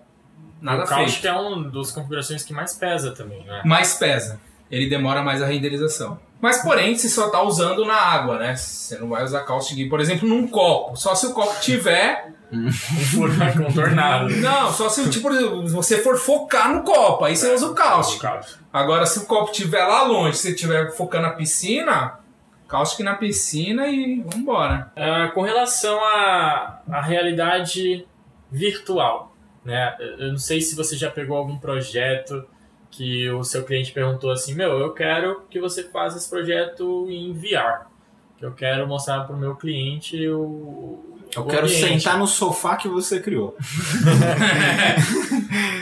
[0.60, 0.98] nada o feito.
[1.00, 3.62] Caustic é uma das configurações que mais pesa também, né?
[3.64, 4.38] mais pesa.
[4.70, 6.18] Ele demora mais a renderização.
[6.40, 8.56] Mas, porém, você só tá usando na água, né?
[8.56, 10.96] Você não vai usar caustic, por exemplo, num copo.
[10.96, 12.32] Só se o copo tiver.
[12.52, 14.28] Um furo contornado.
[14.38, 15.30] Não, só se tipo,
[15.68, 17.24] você for focar no copo.
[17.24, 18.24] Aí você usa o caustic.
[18.72, 22.18] Agora, se o copo tiver lá longe, se você estiver focando na piscina,
[22.66, 24.90] caustic na piscina e vambora.
[24.96, 28.04] Ah, com relação à, à realidade
[28.50, 29.32] virtual,
[29.64, 29.94] né?
[30.18, 32.44] Eu não sei se você já pegou algum projeto
[32.90, 37.32] que o seu cliente perguntou assim, meu, eu quero que você faça esse projeto em
[37.32, 37.86] VR.
[38.38, 40.98] Que eu quero mostrar para o meu cliente o.
[41.36, 42.00] Eu o quero ambiente.
[42.00, 43.56] sentar no sofá que você criou.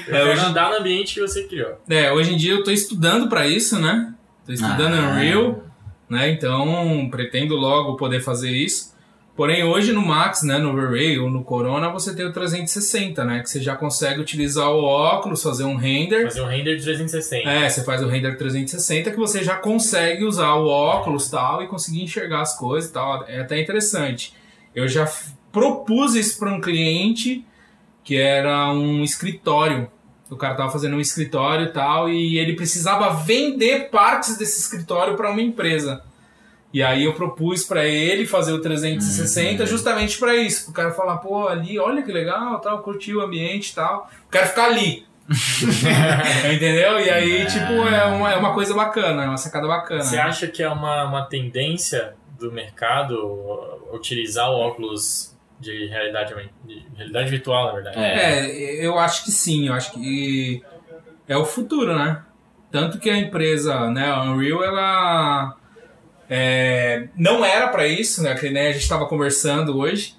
[0.06, 1.78] Eu É, quero hoje- andar no ambiente que você criou.
[1.88, 4.14] É, hoje em dia eu tô estudando pra isso, né?
[4.46, 5.10] Tô estudando Ah.
[5.12, 5.62] Unreal,
[6.08, 6.30] né?
[6.30, 8.94] Então pretendo logo poder fazer isso.
[9.38, 13.38] Porém, hoje no Max, né, no Array ou no Corona, você tem o 360, né?
[13.38, 16.24] Que você já consegue utilizar o óculos, fazer um render.
[16.24, 17.48] Fazer um render de 360.
[17.48, 21.68] É, você faz o render 360 que você já consegue usar o óculos tal e
[21.68, 23.24] conseguir enxergar as coisas e tal.
[23.28, 24.34] É até interessante.
[24.74, 25.08] Eu já
[25.52, 27.46] propus isso para um cliente
[28.02, 29.88] que era um escritório.
[30.28, 35.16] O cara tava fazendo um escritório e tal e ele precisava vender partes desse escritório
[35.16, 36.02] para uma empresa.
[36.72, 40.70] E aí eu propus para ele fazer o 360 justamente para isso.
[40.70, 44.10] O cara falar, pô, ali, olha que legal, tal, curtiu o ambiente e tal.
[44.26, 45.06] O cara ficar ali.
[46.54, 47.00] Entendeu?
[47.00, 50.02] E aí, tipo, é uma, é uma coisa bacana, é uma sacada bacana.
[50.02, 53.16] Você acha que é uma, uma tendência do mercado
[53.92, 57.98] utilizar o óculos de realidade, de realidade virtual, na verdade?
[57.98, 58.46] É.
[58.46, 60.62] É, eu acho que sim, eu acho que
[61.26, 62.22] é o futuro, né?
[62.70, 65.57] Tanto que a empresa, né, a Unreal, ela
[66.30, 68.34] é, não era pra isso, né?
[68.34, 70.14] Que né, a gente estava conversando hoje.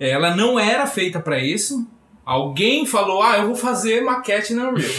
[0.00, 1.86] Ela não era feita pra isso.
[2.24, 4.90] Alguém falou, ah, eu vou fazer maquete na Unreal.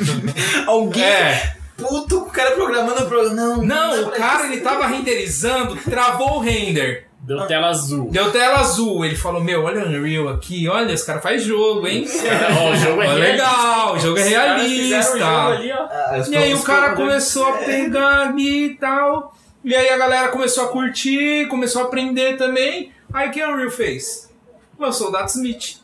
[0.66, 1.02] Alguém.
[1.02, 3.34] é, Puto, o cara programando o programa.
[3.34, 4.52] Não, não, o cara isso.
[4.52, 7.06] ele tava renderizando, travou o render.
[7.22, 8.08] Deu tela azul.
[8.10, 9.04] Deu tela azul.
[9.04, 12.06] Ele falou: Meu, olha o Unreal aqui, olha, os caras fazem jogo, hein?
[12.58, 13.30] Ó, o jogo é realista.
[13.32, 15.02] legal, o jogo é realista.
[15.18, 15.82] jogo ali, ó.
[15.90, 19.34] Ah, E aí o cara programadores- começou a pegar ali e tal.
[19.64, 22.92] E aí a galera começou a curtir, começou a aprender também.
[23.12, 24.30] Aí o que a Unreal fez?
[24.78, 25.78] Lançou o Datsmith.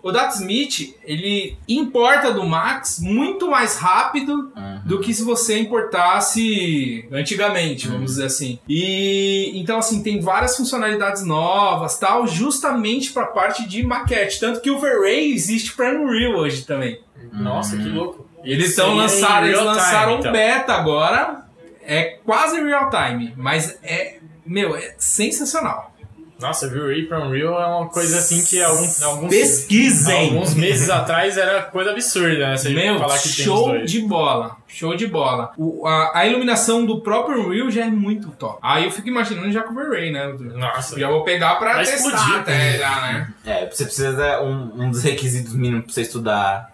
[0.00, 4.80] O Datsmith, ele importa do Max muito mais rápido Uhum.
[4.86, 8.58] do que se você importasse antigamente, vamos dizer assim.
[8.68, 14.70] E então assim, tem várias funcionalidades novas, tal, justamente para parte de maquete, tanto que
[14.70, 17.00] o V-Ray existe para Unreal hoje também.
[17.32, 18.26] Nossa, que louco.
[18.44, 20.32] Eles estão lançaram, eles time, lançaram um então.
[20.32, 21.47] beta agora.
[21.90, 25.94] É quase real time, mas é, meu, é sensacional.
[26.38, 26.86] Nossa, viu?
[26.86, 30.28] Ray pra Unreal é uma coisa assim que alguns, alguns, Pesquisem.
[30.28, 32.56] alguns meses atrás era coisa absurda, né?
[32.56, 34.56] Você Meu, falar que show de bola.
[34.68, 35.52] Show de bola.
[35.58, 38.56] O- a, a iluminação do próprio Unreal já é muito top.
[38.62, 40.32] Aí eu fico imaginando já com o V-Ray, né?
[40.54, 42.36] Nossa, Já vou pegar pra Vai testar explodir.
[42.36, 43.34] até já, né?
[43.44, 46.67] É, você precisa um, um dos requisitos mínimos pra você estudar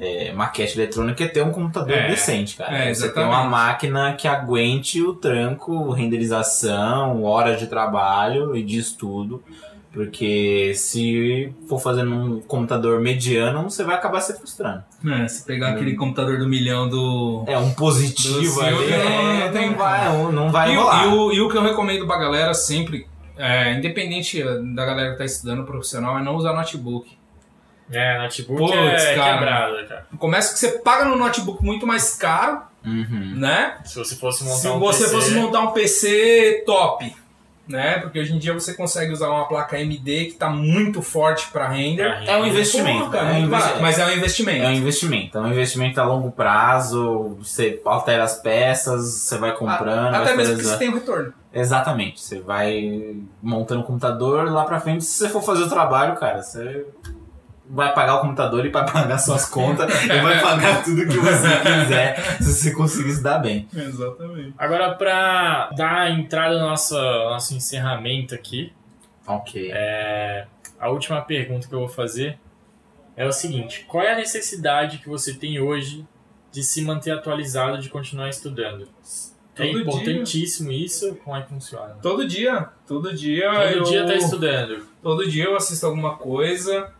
[0.00, 2.72] é, maquete eletrônica é ter um computador É, decente, cara.
[2.76, 3.28] é, você exatamente.
[3.34, 9.42] uma máquina que aguente o tranco, renderização, horas de trabalho e de estudo.
[9.92, 14.84] Porque se for fazendo um computador mediano, você vai acabar se frustrando.
[15.10, 17.42] É, se pegar aquele computador do milhão do.
[17.46, 21.04] É um positivo ali, Silvio, é, não tem vai, não vai E, o- rolar.
[21.04, 23.06] e o, e o que eu recomendo pra galera sempre,
[23.36, 24.40] é, independente
[24.74, 27.10] da galera que tá estudando profissional, é não usar notebook.
[27.92, 29.32] É, notebook Putz, é cara.
[29.38, 30.06] quebrado, cara.
[30.18, 33.34] Começa que você paga no notebook muito mais caro, Uhum.
[33.36, 33.78] né?
[33.84, 37.14] Se você fosse montar Se um você PC, fosse montar um PC top,
[37.66, 37.98] né?
[37.98, 41.68] Porque hoje em dia você consegue usar uma placa AMD que tá muito forte pra
[41.68, 42.08] render.
[42.24, 43.04] pra É um investimento.
[43.06, 44.64] Pô, cara, é um muito barato, investi- mas é um investimento.
[44.64, 45.36] É um investimento.
[45.38, 47.36] É um investimento a longo prazo.
[47.40, 50.14] Você altera as peças, você vai comprando.
[50.14, 51.34] Até vai mesmo que você tem o retorno.
[51.52, 52.20] Exatamente.
[52.22, 55.04] Você vai montando o computador lá pra frente.
[55.04, 56.86] Se você for fazer o trabalho, cara, você
[57.70, 61.48] vai pagar o computador e vai pagar suas contas e vai pagar tudo que você
[61.60, 63.68] quiser se você conseguir se dar bem.
[63.74, 64.54] Exatamente.
[64.56, 68.72] Agora, pra dar entrada no nosso, nosso encerramento aqui,
[69.26, 69.70] Ok.
[69.72, 70.46] é,
[70.80, 72.38] a última pergunta que eu vou fazer
[73.16, 76.06] é o seguinte: qual é a necessidade que você tem hoje
[76.50, 78.88] de se manter atualizado, de continuar estudando?
[79.56, 81.16] É Todo importantíssimo isso.
[81.24, 81.96] Como é que funciona?
[82.00, 83.82] Todo dia, todo dia Todo eu...
[83.82, 84.86] dia tá estudando.
[85.02, 86.92] Todo dia eu assisto alguma coisa,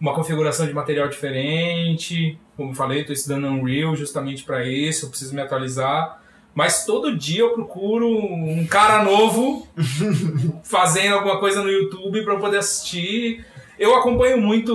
[0.00, 2.38] uma configuração de material diferente.
[2.56, 6.20] Como eu falei, estou estudando Unreal justamente para isso, eu preciso me atualizar.
[6.54, 9.68] Mas todo dia eu procuro um cara novo
[10.64, 13.44] fazendo alguma coisa no YouTube para eu poder assistir.
[13.78, 14.72] Eu acompanho muito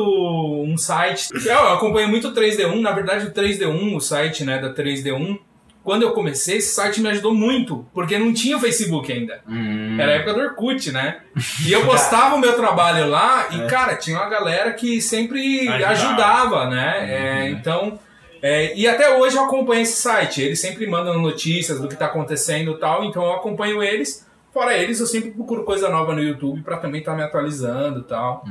[0.64, 4.72] um site, eu acompanho muito o 3D1, na verdade o 3D1, o site né, da
[4.72, 5.40] 3D1.
[5.84, 9.42] Quando eu comecei, esse site me ajudou muito, porque não tinha Facebook ainda.
[9.48, 9.98] Hum.
[10.00, 11.22] Era a época do Orkut, né?
[11.66, 13.66] E eu postava o meu trabalho lá e, É.
[13.68, 15.92] cara, tinha uma galera que sempre Ajudava.
[15.92, 17.06] ajudava, né?
[17.10, 18.00] É, então.
[18.44, 20.42] é, e até hoje eu acompanho esse site.
[20.42, 24.28] Eles sempre mandam notícias do que tá acontecendo e tal, então eu acompanho eles.
[24.54, 28.04] Fora eles, eu sempre procuro coisa nova no YouTube pra também estar me atualizando e
[28.04, 28.46] tal.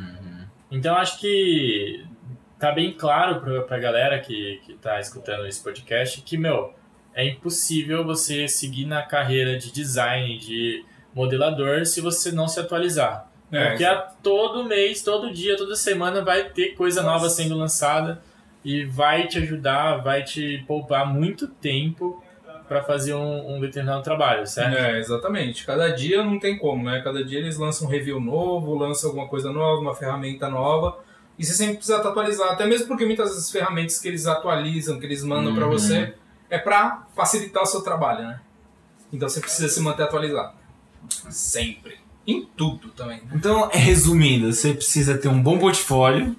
[0.70, 2.04] Então acho que
[2.58, 6.72] tá bem claro pra, pra galera que, que tá escutando esse podcast que, meu,
[7.14, 10.84] é impossível você seguir na carreira de design, de
[11.14, 13.28] modelador, se você não se atualizar.
[13.52, 18.22] É, Porque a todo mês, todo dia, toda semana vai ter coisa nova sendo lançada
[18.64, 22.22] e vai te ajudar, vai te poupar muito tempo
[22.68, 24.76] para fazer um, um determinado trabalho, certo?
[24.76, 25.66] É, exatamente.
[25.66, 27.00] Cada dia não tem como, né?
[27.02, 30.98] Cada dia eles lançam um review novo, lançam alguma coisa nova, uma ferramenta nova.
[31.36, 32.50] E você sempre precisa estar atualizado.
[32.52, 35.70] Até mesmo porque muitas das ferramentas que eles atualizam, que eles mandam Uhum.
[35.70, 36.14] você,
[36.50, 38.40] é pra facilitar o seu trabalho, né?
[39.12, 40.52] Então você precisa se manter atualizado.
[41.30, 41.98] Sempre.
[42.26, 43.18] Em tudo também.
[43.18, 43.30] né?
[43.34, 46.36] Então, resumindo, você precisa ter um bom portfólio.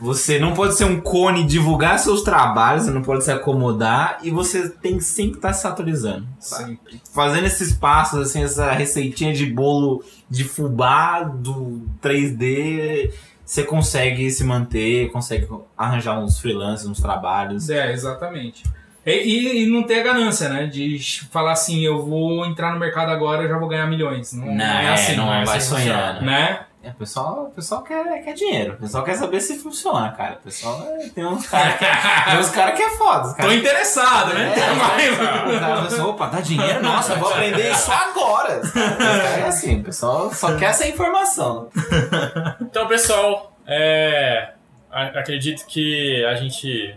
[0.00, 4.30] Você não pode ser um cone, divulgar seus trabalhos, você não pode se acomodar e
[4.30, 6.24] você tem que sempre estar se atualizando.
[6.38, 7.02] Sempre.
[7.12, 13.12] Fazendo esses passos, assim, essa receitinha de bolo de fubá do 3D,
[13.44, 17.68] você consegue se manter, consegue arranjar uns freelancers, uns trabalhos.
[17.68, 18.62] É, exatamente.
[19.08, 20.66] E, e- e não ter a ganância, né?
[20.66, 20.98] De
[21.30, 24.32] falar assim, eu vou entrar no mercado agora eu já vou ganhar milhões.
[24.32, 26.60] Não, não é assim, não, é vai funciona, Né?
[26.80, 30.34] É, o pessoal, o pessoal quer, quer dinheiro, o pessoal quer saber se funciona, cara.
[30.34, 33.26] O pessoal é, tem uns caras que, tem uns cara que é foda.
[33.26, 34.52] os Tô cara- interessado, né?
[34.52, 34.54] É,
[35.58, 36.80] cara fala assim, opa, dá dinheiro?
[36.80, 38.60] Nossa, eu vou aprender isso agora.
[38.60, 41.68] Cara É assim, o pessoal só quer essa informação.
[42.60, 44.50] Então, pessoal, é,
[44.92, 46.94] acredito que a gente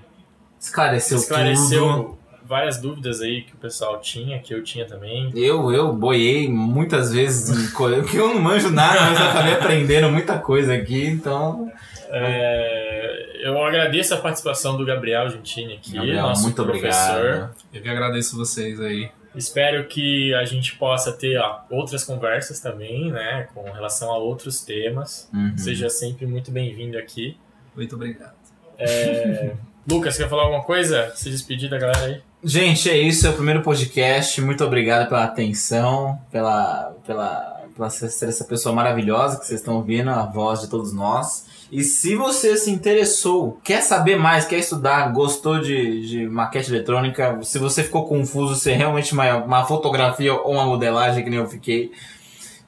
[0.61, 2.19] Esclareceu, esclareceu tudo.
[2.45, 5.31] várias dúvidas aí que o pessoal tinha, que eu tinha também.
[5.35, 9.53] Eu, eu boiei muitas vezes em coisa que eu não manjo nada, mas eu acabei
[9.53, 11.71] aprendendo muita coisa aqui, então.
[12.11, 17.17] É, eu agradeço a participação do Gabriel Gentini aqui, Gabriel, nosso muito professor.
[17.17, 17.55] obrigado.
[17.73, 19.09] Eu que agradeço vocês aí.
[19.33, 24.61] Espero que a gente possa ter ó, outras conversas também, né, com relação a outros
[24.61, 25.27] temas.
[25.33, 25.57] Uhum.
[25.57, 27.35] Seja sempre muito bem-vindo aqui.
[27.75, 28.35] Muito obrigado.
[29.89, 31.11] Lucas, quer falar alguma coisa?
[31.15, 32.21] Se despedir da galera aí?
[32.43, 34.39] Gente, é isso, é o primeiro podcast.
[34.41, 40.09] Muito obrigado pela atenção, pela, pela, pela ser essa pessoa maravilhosa que vocês estão ouvindo,
[40.09, 41.45] a voz de todos nós.
[41.71, 47.39] E se você se interessou, quer saber mais, quer estudar, gostou de, de maquete eletrônica,
[47.43, 51.39] se você ficou confuso se é realmente uma, uma fotografia ou uma modelagem, que nem
[51.39, 51.91] eu fiquei,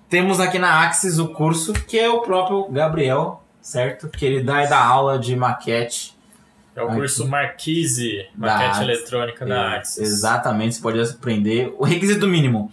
[0.07, 4.07] temos aqui na Axis o curso que é o próprio Gabriel, certo?
[4.07, 6.12] Que ele dá, dá aula de maquete.
[6.75, 8.81] É o curso Marquise, Maquete.
[8.81, 9.97] Eletrônica da É, Axis.
[9.99, 11.73] Exatamente, você pode aprender.
[11.77, 12.71] O requisito mínimo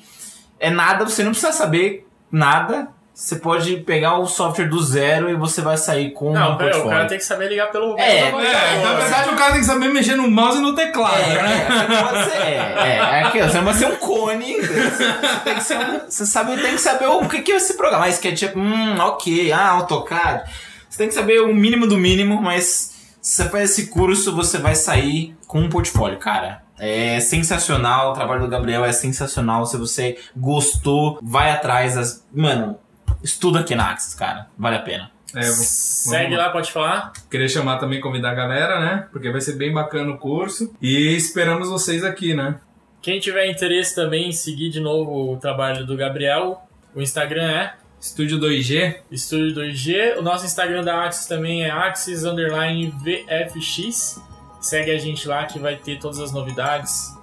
[0.58, 2.88] é nada, você não precisa saber nada.
[3.12, 6.70] Você pode pegar o software do zero e você vai sair com Não, um pera,
[6.70, 6.90] o portfólio.
[6.90, 7.98] cara tem que saber ligar pelo...
[7.98, 11.20] É, É, na verdade o cara tem que saber mexer no mouse e no teclado,
[11.20, 11.66] É, né?
[11.68, 15.12] é, você pode ser, é, é, é aquilo, você vai ser um cone, você,
[15.44, 18.06] tem que ser um- você sabe, tem que saber o que que é esse programa,
[18.06, 20.50] ah, SketchUp, hum, ok, ah, AutoCAD,
[20.88, 22.89] você tem que saber o mínimo do mínimo, mas
[23.20, 26.62] se você faz esse curso, você vai sair com um portfólio, cara.
[26.78, 32.78] É sensacional, o trabalho do Gabriel é sensacional, se você gostou, vai atrás, das, mano,
[33.22, 35.10] estuda aqui na Axis, cara, vale a pena.
[35.34, 37.12] É, vou- Segue vamos lá, pode falar?
[37.30, 39.06] Queria chamar também, convidar a galera, né?
[39.12, 40.74] Porque vai ser bem bacana o curso.
[40.82, 42.56] E esperamos vocês aqui, né?
[43.02, 46.62] Quem tiver interesse também em seguir de novo o trabalho do Gabriel,
[46.94, 48.96] o Instagram é Estúdio 2G.
[49.10, 50.16] Estúdio 2G.
[50.18, 54.20] O nosso Instagram da Axis também é Axis underline VFX.
[54.60, 57.14] Segue a gente lá que vai ter todas as novidades.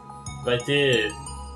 [0.46, 1.12] Vai ter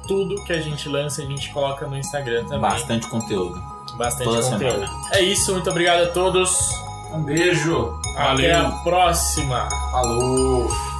[0.07, 2.61] tudo que a gente lança, a gente coloca no Instagram também.
[2.61, 3.61] Bastante conteúdo.
[3.95, 4.73] Bastante toda conteúdo.
[4.73, 5.07] semana.
[5.13, 6.71] É isso, muito obrigado a todos.
[7.13, 7.99] Um beijo!
[8.15, 8.67] Até Valeu.
[8.67, 9.67] a próxima.
[9.91, 10.90] Falou!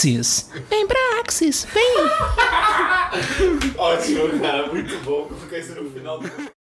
[0.00, 0.48] Axis.
[0.70, 1.96] Vem pra Axis, vem.
[3.76, 4.66] Ótimo, cara.
[4.68, 5.26] Muito bom.
[5.28, 6.30] Vou ficar isso no final do.